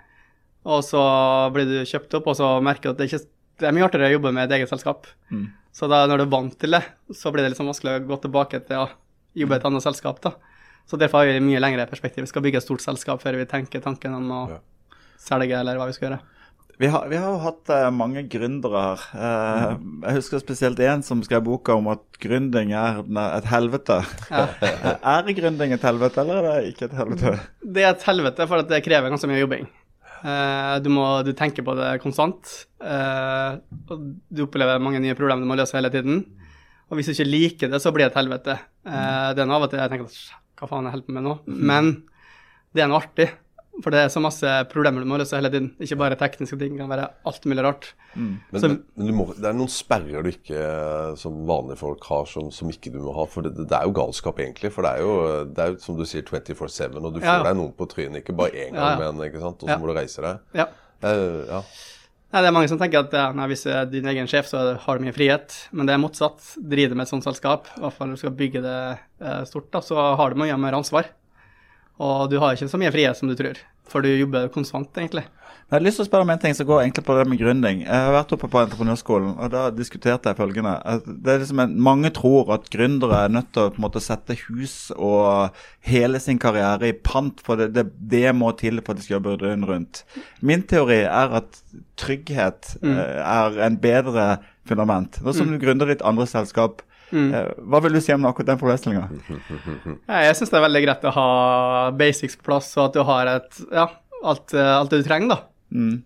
og 0.69 0.83
så 0.85 1.01
blir 1.55 1.69
du 1.71 1.77
kjøpt 1.87 2.19
opp, 2.19 2.27
og 2.33 2.37
så 2.41 2.57
merker 2.65 2.91
du 2.91 2.97
at 2.97 2.99
det, 3.05 3.07
ikke, 3.13 3.23
det 3.59 3.69
er 3.69 3.75
mye 3.77 3.87
artigere 3.89 4.11
å 4.13 4.17
jobbe 4.17 4.33
med 4.35 4.47
et 4.49 4.57
eget 4.59 4.71
selskap. 4.71 5.07
Så 5.75 5.89
da 5.91 6.05
når 6.11 6.23
du 6.23 6.25
er 6.27 6.33
vant 6.33 6.55
til 6.59 6.75
det, 6.75 6.83
så 7.15 7.31
blir 7.35 7.47
det 7.47 7.57
sånn 7.59 7.69
vanskelig 7.71 7.99
å 7.99 8.07
gå 8.09 8.21
tilbake 8.25 8.61
til 8.67 8.85
å 8.85 8.89
jobbe 9.39 9.55
i 9.55 9.61
et 9.61 9.69
annet 9.69 9.85
selskap. 9.85 10.21
da. 10.25 10.33
Så 10.89 10.97
derfor 10.97 11.21
har 11.21 11.27
vi 11.35 11.45
mye 11.45 11.61
lengre 11.61 11.85
perspektiv. 11.91 12.25
Vi 12.25 12.31
skal 12.33 12.43
bygge 12.43 12.63
et 12.63 12.65
stort 12.65 12.81
selskap 12.83 13.21
før 13.23 13.37
vi 13.37 13.47
tenker 13.51 13.83
tanken 13.85 14.15
om 14.17 14.31
å 14.33 14.41
Ja. 14.51 14.59
selge, 15.19 15.53
eller 15.59 15.77
hva 15.77 15.87
vi 15.87 15.93
skal 15.93 16.11
gjøre. 16.11 16.21
Vi 16.79 16.87
har, 16.87 17.09
vi 17.11 17.17
har 17.19 17.33
jo 17.33 17.39
hatt 17.43 17.71
uh, 17.75 17.91
mange 17.91 18.23
gründere 18.31 18.81
her. 18.87 19.01
Eh, 19.19 19.73
jeg 20.07 20.15
husker 20.21 20.39
spesielt 20.39 20.79
en 20.79 21.03
som 21.03 21.25
skrev 21.27 21.43
boka 21.43 21.75
om 21.75 21.89
at 21.91 22.05
gründing 22.23 22.71
er 22.71 23.01
et 23.03 23.49
helvete. 23.51 23.97
er 25.03 25.33
gründing 25.35 25.75
et 25.75 25.83
helvete, 25.83 26.23
eller 26.23 26.39
er 26.39 26.47
det 26.63 26.71
ikke 26.71 26.87
et 26.87 26.95
helvete? 26.95 27.35
Det 27.67 27.83
er 27.83 27.91
et 27.97 28.07
helvete, 28.07 28.47
for 28.47 28.63
at 28.63 28.71
det 28.71 28.85
krever 28.87 29.11
ganske 29.11 29.27
mye 29.27 29.41
jobbing. 29.43 29.67
Eh, 30.25 30.75
du 30.83 30.91
må 30.93 31.05
du 31.27 31.33
tenker 31.37 31.65
på 31.67 31.75
det 31.79 31.93
konstant. 32.03 32.67
eh, 32.83 33.59
og 33.89 34.05
du 34.31 34.45
opplever 34.47 34.83
mange 34.83 35.01
nye 35.03 35.17
problemer 35.19 35.43
du 35.45 35.51
må 35.51 35.59
løse 35.59 35.77
hele 35.79 35.91
tiden. 35.91 36.25
Og 36.89 36.97
hvis 36.99 37.11
du 37.11 37.13
ikke 37.13 37.29
liker 37.29 37.73
det, 37.73 37.81
så 37.83 37.93
blir 37.93 38.07
det 38.07 38.13
et 38.15 38.21
helvete. 38.23 38.59
Eh, 38.87 39.29
det 39.35 39.43
er 39.43 39.49
noe 39.49 39.59
av 39.61 39.67
og 39.69 39.71
til 39.73 39.83
jeg 39.83 39.93
tenker 39.93 40.09
at 40.09 40.23
hva 40.59 40.71
faen 40.71 40.89
jeg 40.89 40.97
holder 40.97 41.07
på 41.07 41.15
med 41.19 41.27
nå? 41.29 41.35
Men 41.47 41.91
det 42.75 42.83
er 42.83 42.91
noe 42.91 43.03
artig. 43.03 43.29
For 43.83 43.95
det 43.95 44.01
er 44.03 44.09
så 44.11 44.19
masse 44.21 44.43
problemer 44.73 45.05
du 45.05 45.07
må 45.07 45.19
løse 45.21 45.37
hele 45.39 45.51
tiden. 45.53 45.69
Ikke 45.79 45.97
bare 46.01 46.17
tekniske 46.19 46.59
ting, 46.59 46.73
det 46.75 46.81
kan 46.83 46.91
være 46.91 47.11
alt 47.31 47.45
mulig 47.47 47.63
rart. 47.63 47.93
Men, 48.17 48.41
Så- 48.59 48.71
men, 48.97 49.13
må, 49.15 49.27
det 49.37 49.45
er 49.47 49.53
noen 49.55 49.71
sperrer 49.71 50.23
du 50.25 50.31
ikke 50.33 50.57
eh, 50.59 51.13
som 51.21 51.37
vanlige 51.47 51.79
folk 51.79 52.03
har, 52.11 52.25
som, 52.27 52.51
som 52.51 52.69
ikke 52.73 52.91
du 52.93 52.99
må 53.05 53.15
ha. 53.15 53.27
For 53.31 53.43
det, 53.47 53.55
det 53.69 53.77
er 53.79 53.85
jo 53.87 53.95
galskap, 53.95 54.41
egentlig. 54.43 54.73
For 54.75 54.83
det 54.83 54.91
er 54.97 55.05
jo, 55.07 55.45
det 55.55 55.63
er 55.65 55.71
jo 55.77 55.79
som 55.85 55.97
du 56.01 56.05
sier, 56.05 56.23
24-7, 56.27 56.99
og 56.99 57.15
du 57.15 57.21
får 57.21 57.29
Ja. 57.29 57.43
deg 57.47 57.57
noen 57.61 57.73
på 57.79 57.87
trynet. 57.89 58.25
Ikke 58.25 58.35
bare 58.37 58.51
én 58.51 58.73
gang, 58.75 58.99
Ja, 58.99 59.07
ja. 59.07 59.13
men 59.13 59.29
ikke 59.31 59.41
sant? 59.45 59.63
og 59.63 59.69
så 59.69 59.77
Ja. 59.77 59.79
må 59.79 59.87
du 59.87 59.95
reise 59.95 60.23
deg. 60.27 60.41
Ja. 60.59 60.67
Eh, 61.03 61.47
ja. 61.47 61.63
Nei, 62.31 62.43
det 62.43 62.49
er 62.51 62.53
mange 62.53 62.69
som 62.69 62.77
tenker 62.77 62.99
at 63.07 63.13
ja, 63.17 63.33
nei, 63.33 63.47
hvis 63.49 63.63
du 63.65 63.71
er 63.73 63.87
din 63.89 64.05
egen 64.05 64.27
sjef, 64.29 64.51
så 64.51 64.77
har 64.77 64.99
du 64.99 65.05
mye 65.07 65.15
frihet. 65.17 65.55
Men 65.73 65.87
det 65.87 65.95
er 65.95 66.03
motsatt. 66.03 66.43
Driver 66.61 66.91
du 66.91 66.95
med 66.99 67.07
et 67.07 67.13
sånt 67.15 67.25
selskap, 67.25 67.71
i 67.79 67.81
hvert 67.81 67.95
fall 67.97 68.09
når 68.11 68.19
du 68.19 68.21
skal 68.21 68.35
bygge 68.37 68.61
det 68.67 68.99
eh, 69.23 69.45
stort, 69.49 69.71
da, 69.73 69.81
så 69.81 69.97
har 70.19 70.35
du 70.35 70.37
mye 70.37 70.59
mer 70.61 70.73
ansvar. 70.77 71.07
Og 71.99 72.29
du 72.31 72.39
har 72.39 72.55
ikke 72.55 72.71
så 72.71 72.79
mye 72.81 72.95
frihet 72.95 73.19
som 73.19 73.31
du 73.31 73.35
tror, 73.39 73.59
for 73.91 74.05
du 74.05 74.13
jobber 74.13 74.51
konstant, 74.55 74.91
egentlig. 74.97 75.27
Jeg 75.69 75.77
har 75.77 75.83
lyst 75.85 75.99
til 76.01 76.07
å 76.07 76.09
spørre 76.09 76.25
om 76.25 76.31
en 76.33 76.41
ting 76.41 76.55
som 76.57 76.65
går 76.65 76.79
egentlig 76.81 77.03
på 77.05 77.15
det 77.19 77.25
med 77.29 77.41
gründing. 77.43 77.81
Jeg 77.83 78.05
har 78.07 78.15
vært 78.15 78.31
oppe 78.33 78.49
på 78.49 78.61
entreprenørskolen, 78.63 79.35
og 79.37 79.51
da 79.53 79.67
diskuterte 79.69 80.31
jeg 80.31 80.39
følgende. 80.39 80.73
Det 81.05 81.35
er 81.35 81.43
liksom 81.43 81.61
en, 81.61 81.75
mange 81.85 82.09
tror 82.17 82.55
at 82.57 82.71
gründere 82.73 83.19
er 83.27 83.35
nødt 83.35 83.51
til 83.53 83.67
å 83.67 83.75
på 83.75 83.77
en 83.77 83.85
måte 83.85 84.01
sette 84.01 84.39
hus 84.47 84.77
og 84.97 85.59
hele 85.85 86.23
sin 86.25 86.41
karriere 86.41 86.89
i 86.89 86.97
pant, 86.97 87.43
for 87.45 87.61
det, 87.61 87.75
det, 87.77 87.85
det 88.01 88.33
må 88.33 88.55
til 88.57 88.81
for 88.81 88.95
at 88.95 89.03
de 89.03 89.05
skal 89.05 89.19
jobbe 89.19 89.37
døgnet 89.43 89.69
rundt. 89.69 90.03
Min 90.41 90.65
teori 90.65 91.03
er 91.03 91.37
at 91.43 91.61
trygghet 92.01 92.79
mm. 92.81 92.97
er 93.27 93.61
en 93.69 93.77
bedre 93.83 94.29
fundament. 94.69 95.21
Nå 95.21 95.37
som 95.37 95.53
du 95.53 95.61
gründer 95.61 95.93
ditt 95.93 96.07
andre 96.07 96.25
selskap, 96.33 96.81
eh, 97.13 97.53
hva 97.65 97.81
vil 97.85 97.97
du 97.97 98.01
si 98.05 98.15
om 98.15 98.27
akkurat 98.29 98.53
den 98.53 98.61
problemstillinga? 98.61 99.07
Jeg 100.27 100.39
syns 100.39 100.53
det 100.53 100.59
er 100.59 100.67
veldig 100.67 100.83
greit 100.87 101.07
å 101.09 101.15
ha 101.17 101.29
basics 101.99 102.39
på 102.39 102.49
plass, 102.51 102.73
og 102.79 102.89
at 102.89 102.99
du 102.99 103.05
har 103.09 103.31
et, 103.37 103.63
ja, 103.75 103.87
alt, 104.23 104.53
eh, 104.57 104.73
alt 104.75 104.93
det 104.93 105.03
du 105.03 105.09
trenger, 105.09 105.35
da. 105.35 105.39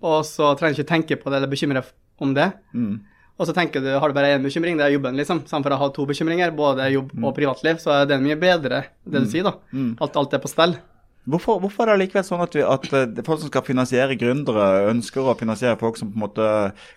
Og 0.03 0.21
så 0.27 0.53
trenger 0.59 0.79
du 0.79 0.83
ikke 0.83 0.93
tenke 0.93 1.19
på 1.21 1.33
det 1.33 1.41
eller 1.41 1.51
bekymre 1.51 1.83
deg 1.83 1.91
om 2.23 2.37
det. 2.37 2.51
Og 3.41 3.49
så 3.49 3.55
tenker 3.57 3.83
du, 3.83 3.91
har 3.99 4.11
du 4.11 4.15
bare 4.15 4.35
én 4.37 4.45
bekymring, 4.45 4.77
det 4.79 4.87
er 4.87 4.95
jobben, 4.95 5.17
liksom. 5.19 5.43
Samtidig 5.51 5.79
å 5.79 5.83
ha 5.83 5.91
to 5.95 6.07
bekymringer, 6.07 6.53
både 6.55 6.91
jobb 6.93 7.13
og 7.23 7.35
privatliv, 7.35 7.81
så 7.83 7.97
er 8.03 8.09
det 8.11 8.21
mye 8.23 8.39
bedre, 8.39 8.85
det 9.09 9.25
du 9.25 9.31
sier, 9.31 9.47
da. 9.49 9.57
Alt, 10.05 10.19
alt 10.21 10.37
er 10.37 10.43
på 10.43 10.51
stell. 10.53 10.77
Hvorfor, 11.31 11.61
hvorfor 11.63 11.87
er 11.87 11.95
det 11.95 12.09
likevel 12.09 12.25
sånn 12.27 12.41
at, 12.43 12.55
vi, 12.57 12.63
at 12.67 12.87
eh, 12.99 13.21
folk 13.23 13.39
som 13.39 13.51
skal 13.53 13.63
finansiere 13.63 14.17
gründere, 14.19 14.89
ønsker 14.91 15.23
å 15.23 15.37
finansiere 15.39 15.79
folk 15.79 16.01
som 16.01 16.11
på 16.11 16.19
en 16.19 16.25
måte 16.25 16.47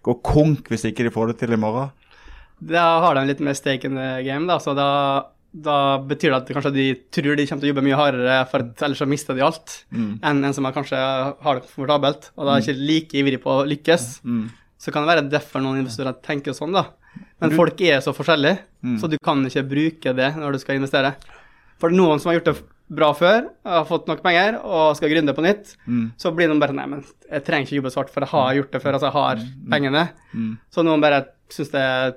går 0.05 0.17
konk 0.25 0.71
hvis 0.71 0.87
ikke 0.89 1.05
de 1.05 1.11
får 1.13 1.29
det 1.29 1.35
til 1.43 1.53
i 1.53 1.59
morgen? 1.61 1.91
Da 2.59 2.99
har 3.03 3.15
de 3.15 3.25
litt 3.27 3.39
mer 3.43 3.53
stake 3.57 3.85
in 3.85 3.95
the 3.99 4.23
game, 4.23 4.47
da, 4.47 4.57
så 4.63 4.73
da, 4.77 4.87
da 5.51 5.97
betyr 5.99 6.31
det 6.31 6.37
at 6.37 6.51
kanskje 6.55 6.71
de 6.75 6.85
tror 7.13 7.35
de 7.35 7.45
kommer 7.47 7.61
til 7.61 7.69
å 7.69 7.73
jobbe 7.73 7.83
mye 7.85 7.99
hardere, 7.99 8.37
for 8.51 8.63
ellers 8.87 9.01
så 9.03 9.07
mister 9.07 9.35
de 9.35 9.43
alt, 9.45 9.85
enn 10.23 10.43
en 10.43 10.53
som 10.55 10.65
kanskje 10.71 10.95
har 10.97 11.59
det 11.59 11.65
komfortabelt, 11.67 12.31
og 12.37 12.45
da 12.47 12.55
er 12.55 12.63
ikke 12.63 12.79
like 12.79 13.17
ivrig 13.21 13.41
på 13.43 13.51
å 13.59 13.65
lykkes. 13.67 14.21
Så 14.77 14.91
kan 14.91 15.03
det 15.05 15.11
være 15.15 15.29
derfor 15.31 15.61
noen 15.63 15.79
investorer 15.83 16.15
tenker 16.23 16.53
sånn, 16.53 16.73
da. 16.75 16.87
Men 17.39 17.51
folk 17.55 17.79
er 17.81 17.99
så 18.03 18.11
forskjellige, 18.15 18.59
så 18.99 19.07
du 19.09 19.17
kan 19.23 19.43
ikke 19.47 19.63
bruke 19.67 20.13
det 20.15 20.31
når 20.35 20.51
du 20.53 20.59
skal 20.59 20.75
investere. 20.79 21.13
For 21.79 21.89
noen 21.91 22.19
som 22.19 22.29
har 22.31 22.39
gjort 22.39 22.49
det 22.53 22.57
bra 22.95 23.13
før, 23.17 23.47
har 23.65 23.85
fått 23.89 24.07
nok 24.07 24.21
penger 24.21 24.59
og 24.63 24.95
skal 24.95 25.09
gründe 25.09 25.33
på 25.33 25.41
nytt, 25.43 25.75
så 26.21 26.31
blir 26.35 26.47
noen 26.47 26.59
bare 26.61 26.75
Nei, 26.75 26.85
men 26.85 27.03
jeg 27.31 27.43
trenger 27.47 27.65
ikke 27.65 27.79
jobbe 27.79 27.91
svart, 27.95 28.11
for 28.13 28.21
jeg 28.21 28.29
har 28.29 28.53
gjort 28.59 28.71
det 28.75 28.81
før, 28.83 28.93
altså 28.99 29.07
jeg 29.09 29.15
har 29.15 29.35
pengene. 29.71 30.03
Så 30.71 30.83
noen 30.85 31.01
bare 31.01 31.23
syns 31.49 31.71
det 31.73 31.81
er 31.81 32.15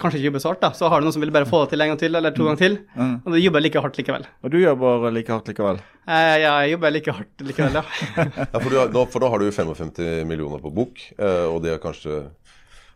kanskje 0.00 0.20
ikke 0.20 0.28
jobber 0.30 0.42
så 0.42 0.50
hardt, 0.52 0.62
da. 0.62 0.70
Så 0.76 0.88
har 0.92 1.00
du 1.00 1.06
noen 1.06 1.14
som 1.16 1.24
vil 1.24 1.32
bare 1.34 1.48
få 1.48 1.62
det 1.64 1.72
til 1.72 1.84
en 1.84 1.92
gang 1.92 2.00
til, 2.00 2.18
eller 2.18 2.34
to 2.36 2.46
ganger 2.46 2.62
til. 2.62 2.78
Og 2.98 3.28
du 3.32 3.38
jobber 3.40 3.64
like 3.64 3.82
hardt 3.84 4.00
likevel. 4.00 4.26
Og 4.44 4.52
du 4.52 4.58
jobber 4.60 5.06
like 5.14 5.32
hardt 5.32 5.50
likevel? 5.50 5.80
Eh, 6.06 6.34
ja, 6.42 6.52
jeg 6.64 6.74
jobber 6.76 6.94
like 6.94 7.14
hardt 7.18 7.46
likevel, 7.48 7.78
ja. 7.80 7.84
Ja, 8.52 8.58
for, 8.58 8.68
du 8.70 8.78
har, 8.80 8.90
da, 8.92 9.04
for 9.12 9.24
da 9.24 9.30
har 9.32 9.42
du 9.42 9.48
55 9.50 10.26
millioner 10.28 10.62
på 10.62 10.72
bok, 10.74 11.00
eh, 11.16 11.46
og 11.48 11.62
de 11.64 11.72
har 11.74 11.82
kanskje 11.82 12.24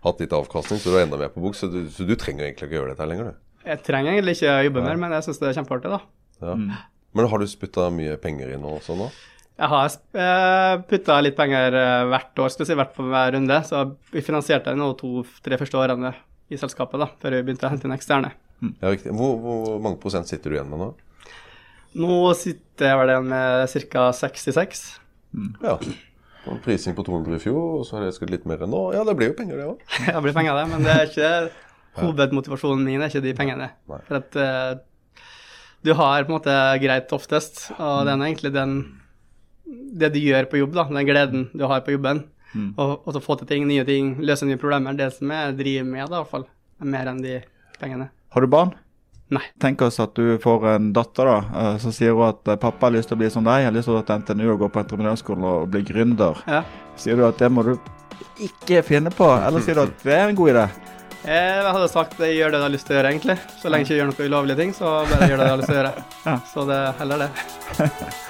hatt 0.05 0.23
litt 0.23 0.37
avkastning, 0.37 0.81
så 0.81 0.93
du 0.93 0.99
har 0.99 1.07
enda 1.07 1.19
mer 1.21 1.33
på 1.35 1.43
bok. 1.45 1.57
Så 1.59 1.71
du, 1.73 1.83
så 1.93 2.07
du 2.09 2.15
trenger 2.21 2.47
egentlig 2.47 2.71
ikke 2.71 2.81
gjøre 2.81 2.95
dette 2.95 3.09
lenger, 3.09 3.33
du. 3.33 3.47
Jeg 3.71 3.85
trenger 3.85 4.15
egentlig 4.15 4.39
ikke 4.39 4.61
jobbe 4.69 4.87
mer, 4.87 5.01
men 5.01 5.19
jeg 5.19 5.29
syns 5.29 5.43
det 5.43 5.51
er 5.51 5.59
kjempeartig, 5.61 5.99
da. 5.99 6.01
Ja. 6.41 6.55
Men 7.17 7.29
har 7.29 7.43
du 7.43 7.51
spytta 7.51 7.91
mye 7.93 8.17
penger 8.23 8.55
inn 8.55 8.65
også 8.65 8.97
nå? 8.97 9.11
Jeg 9.61 9.69
har 9.69 9.91
uh, 9.93 10.81
putta 10.89 11.19
litt 11.21 11.37
penger 11.37 11.75
eh, 11.77 12.07
hvert 12.09 12.41
år, 12.41 12.53
skal 12.53 12.65
vi 12.65 12.71
si, 12.71 12.77
hvert 12.79 12.95
på 12.97 13.05
hver 13.11 13.35
runde. 13.35 13.59
Så 13.69 13.83
vi 14.15 14.23
finansierte 14.25 14.73
nå 14.79 14.95
to-tre 14.97 15.59
første 15.61 15.77
årene 15.77 16.15
i 16.51 16.59
selskapet, 16.59 17.01
da, 17.01 17.09
før 17.23 17.39
vi 17.39 17.45
begynte 17.47 17.69
å 17.69 17.73
hente 17.73 17.89
inn 17.89 17.95
eksterne. 17.97 18.35
Ja, 18.61 18.91
riktig. 18.91 19.15
Hvor, 19.17 19.39
hvor 19.41 19.81
mange 19.83 20.01
prosent 20.03 20.29
sitter 20.29 20.53
du 20.53 20.59
igjen 20.59 20.71
med 20.71 20.83
nå? 20.83 20.91
Nå 22.01 22.19
sitter 22.39 22.93
jeg 22.93 23.01
vel 23.01 23.13
igjen 23.15 23.31
med 23.31 23.79
ca. 23.93 24.05
66. 24.15 24.85
Ja. 25.63 25.79
Og 26.47 26.53
en 26.55 26.63
prising 26.65 26.95
på 26.97 27.05
200 27.07 27.37
i 27.37 27.43
fjor, 27.43 27.81
og 27.81 27.83
så 27.87 27.99
har 27.99 28.07
jeg 28.07 28.17
skutt 28.17 28.33
litt 28.33 28.47
mer 28.49 28.63
enn 28.65 28.73
nå. 28.73 28.85
Ja, 28.97 29.03
det 29.07 29.17
blir 29.19 29.33
jo 29.33 29.39
penger, 29.39 29.59
det 29.61 29.67
òg. 29.73 29.83
Det 30.07 30.23
blir 30.25 30.37
penger, 30.37 30.57
det, 30.57 30.69
men 30.71 30.87
det 30.87 30.95
er 30.95 31.11
ikke 31.11 31.33
hovedmotivasjonen 32.01 32.87
min, 32.87 33.03
er 33.03 33.11
ikke 33.11 33.25
de 33.25 33.35
pengene. 33.37 33.69
Nei. 33.91 34.01
For 34.07 34.21
at 34.21 34.39
uh, 34.39 35.27
du 35.85 35.93
har 35.99 36.25
på 36.25 36.31
en 36.31 36.37
måte 36.39 36.57
greit 36.83 37.13
oftest, 37.17 37.67
og 37.77 38.07
det 38.07 38.15
er 38.15 38.25
egentlig 38.25 38.55
den 38.55 38.81
det 39.71 40.11
du 40.15 40.21
gjør 40.23 40.49
på 40.51 40.61
jobb, 40.61 40.75
da, 40.75 40.87
den 40.91 41.07
gleden 41.07 41.49
du 41.55 41.65
har 41.71 41.83
på 41.87 41.95
jobben, 41.95 42.25
og, 42.77 42.93
og 43.07 43.13
så 43.15 43.21
få 43.23 43.37
til 43.41 43.47
ting, 43.51 43.67
nye 43.69 43.85
ting, 43.87 44.15
løse 44.27 44.47
nye 44.49 44.59
problemer, 44.61 44.97
det 44.99 45.13
som 45.17 45.31
jeg 45.31 45.57
driver 45.59 45.87
med, 45.91 46.05
da, 46.09 46.17
i 46.17 46.21
hvert 46.23 46.31
fall, 46.33 46.47
er 46.81 46.91
mer 46.97 47.11
enn 47.13 47.21
de 47.23 47.37
pengene. 47.81 48.09
Har 48.35 48.41
du 48.47 48.51
barn? 48.51 48.73
Nei. 49.31 49.45
Tenk 49.63 49.83
oss 49.87 50.01
at 50.03 50.17
du 50.19 50.33
får 50.43 50.65
en 50.73 50.89
datter, 50.93 51.29
da. 51.31 51.37
eh, 51.61 51.77
Så 51.79 51.93
sier 51.95 52.17
hun 52.19 52.25
at 52.27 52.49
eh, 52.51 52.57
pappa 52.59 52.89
har 52.89 52.97
lyst 52.97 53.09
til 53.13 53.15
å 53.15 53.21
bli 53.21 53.29
som 53.31 53.45
deg, 53.47 53.61
jeg 53.63 53.69
har 53.71 53.77
lyst 53.77 53.87
til 53.87 53.95
å 53.95 54.01
gå 54.01 54.07
til 54.09 54.23
NTNU 54.25 54.47
og 54.57 54.59
gå 54.65 54.69
på 54.75 54.81
entreprenørskolen 54.83 55.45
og 55.47 55.69
bli 55.71 55.85
gründer. 55.87 56.41
Ja. 56.51 56.65
Sier 56.99 57.15
du 57.21 57.23
at 57.29 57.39
det 57.39 57.51
må 57.55 57.63
du 57.69 57.77
ikke 58.43 58.83
finne 58.83 59.13
på, 59.15 59.29
eller 59.39 59.63
sier 59.63 59.79
du 59.79 59.85
at 59.85 60.03
det 60.03 60.17
er 60.17 60.33
en 60.33 60.39
god 60.41 60.51
idé? 60.57 60.65
Jeg 61.21 61.63
hadde 61.77 61.89
sagt 61.93 62.19
jeg 62.25 62.39
gjør 62.41 62.55
det 62.55 62.59
du 62.59 62.65
har 62.65 62.73
lyst 62.75 62.87
til 62.89 62.97
å 62.97 62.99
gjøre, 62.99 63.11
egentlig. 63.15 63.37
Så 63.61 63.71
lenge 63.71 63.85
jeg 63.85 63.91
ikke 63.93 63.99
gjør 64.01 64.11
noen 64.11 64.31
ulovlige 64.33 64.61
ting, 64.65 64.71
så 64.75 64.93
bare 65.11 65.29
gjør 65.31 65.43
det 65.43 65.47
du 65.47 65.53
har 65.53 65.61
lyst 65.63 65.71
til 65.71 65.77
å 65.79 65.81
gjøre. 65.83 65.95
Ja. 66.31 66.37
Så 66.51 66.65
det 66.69 66.81
er 66.81 66.99
heller 67.01 67.23
det. 67.27 67.31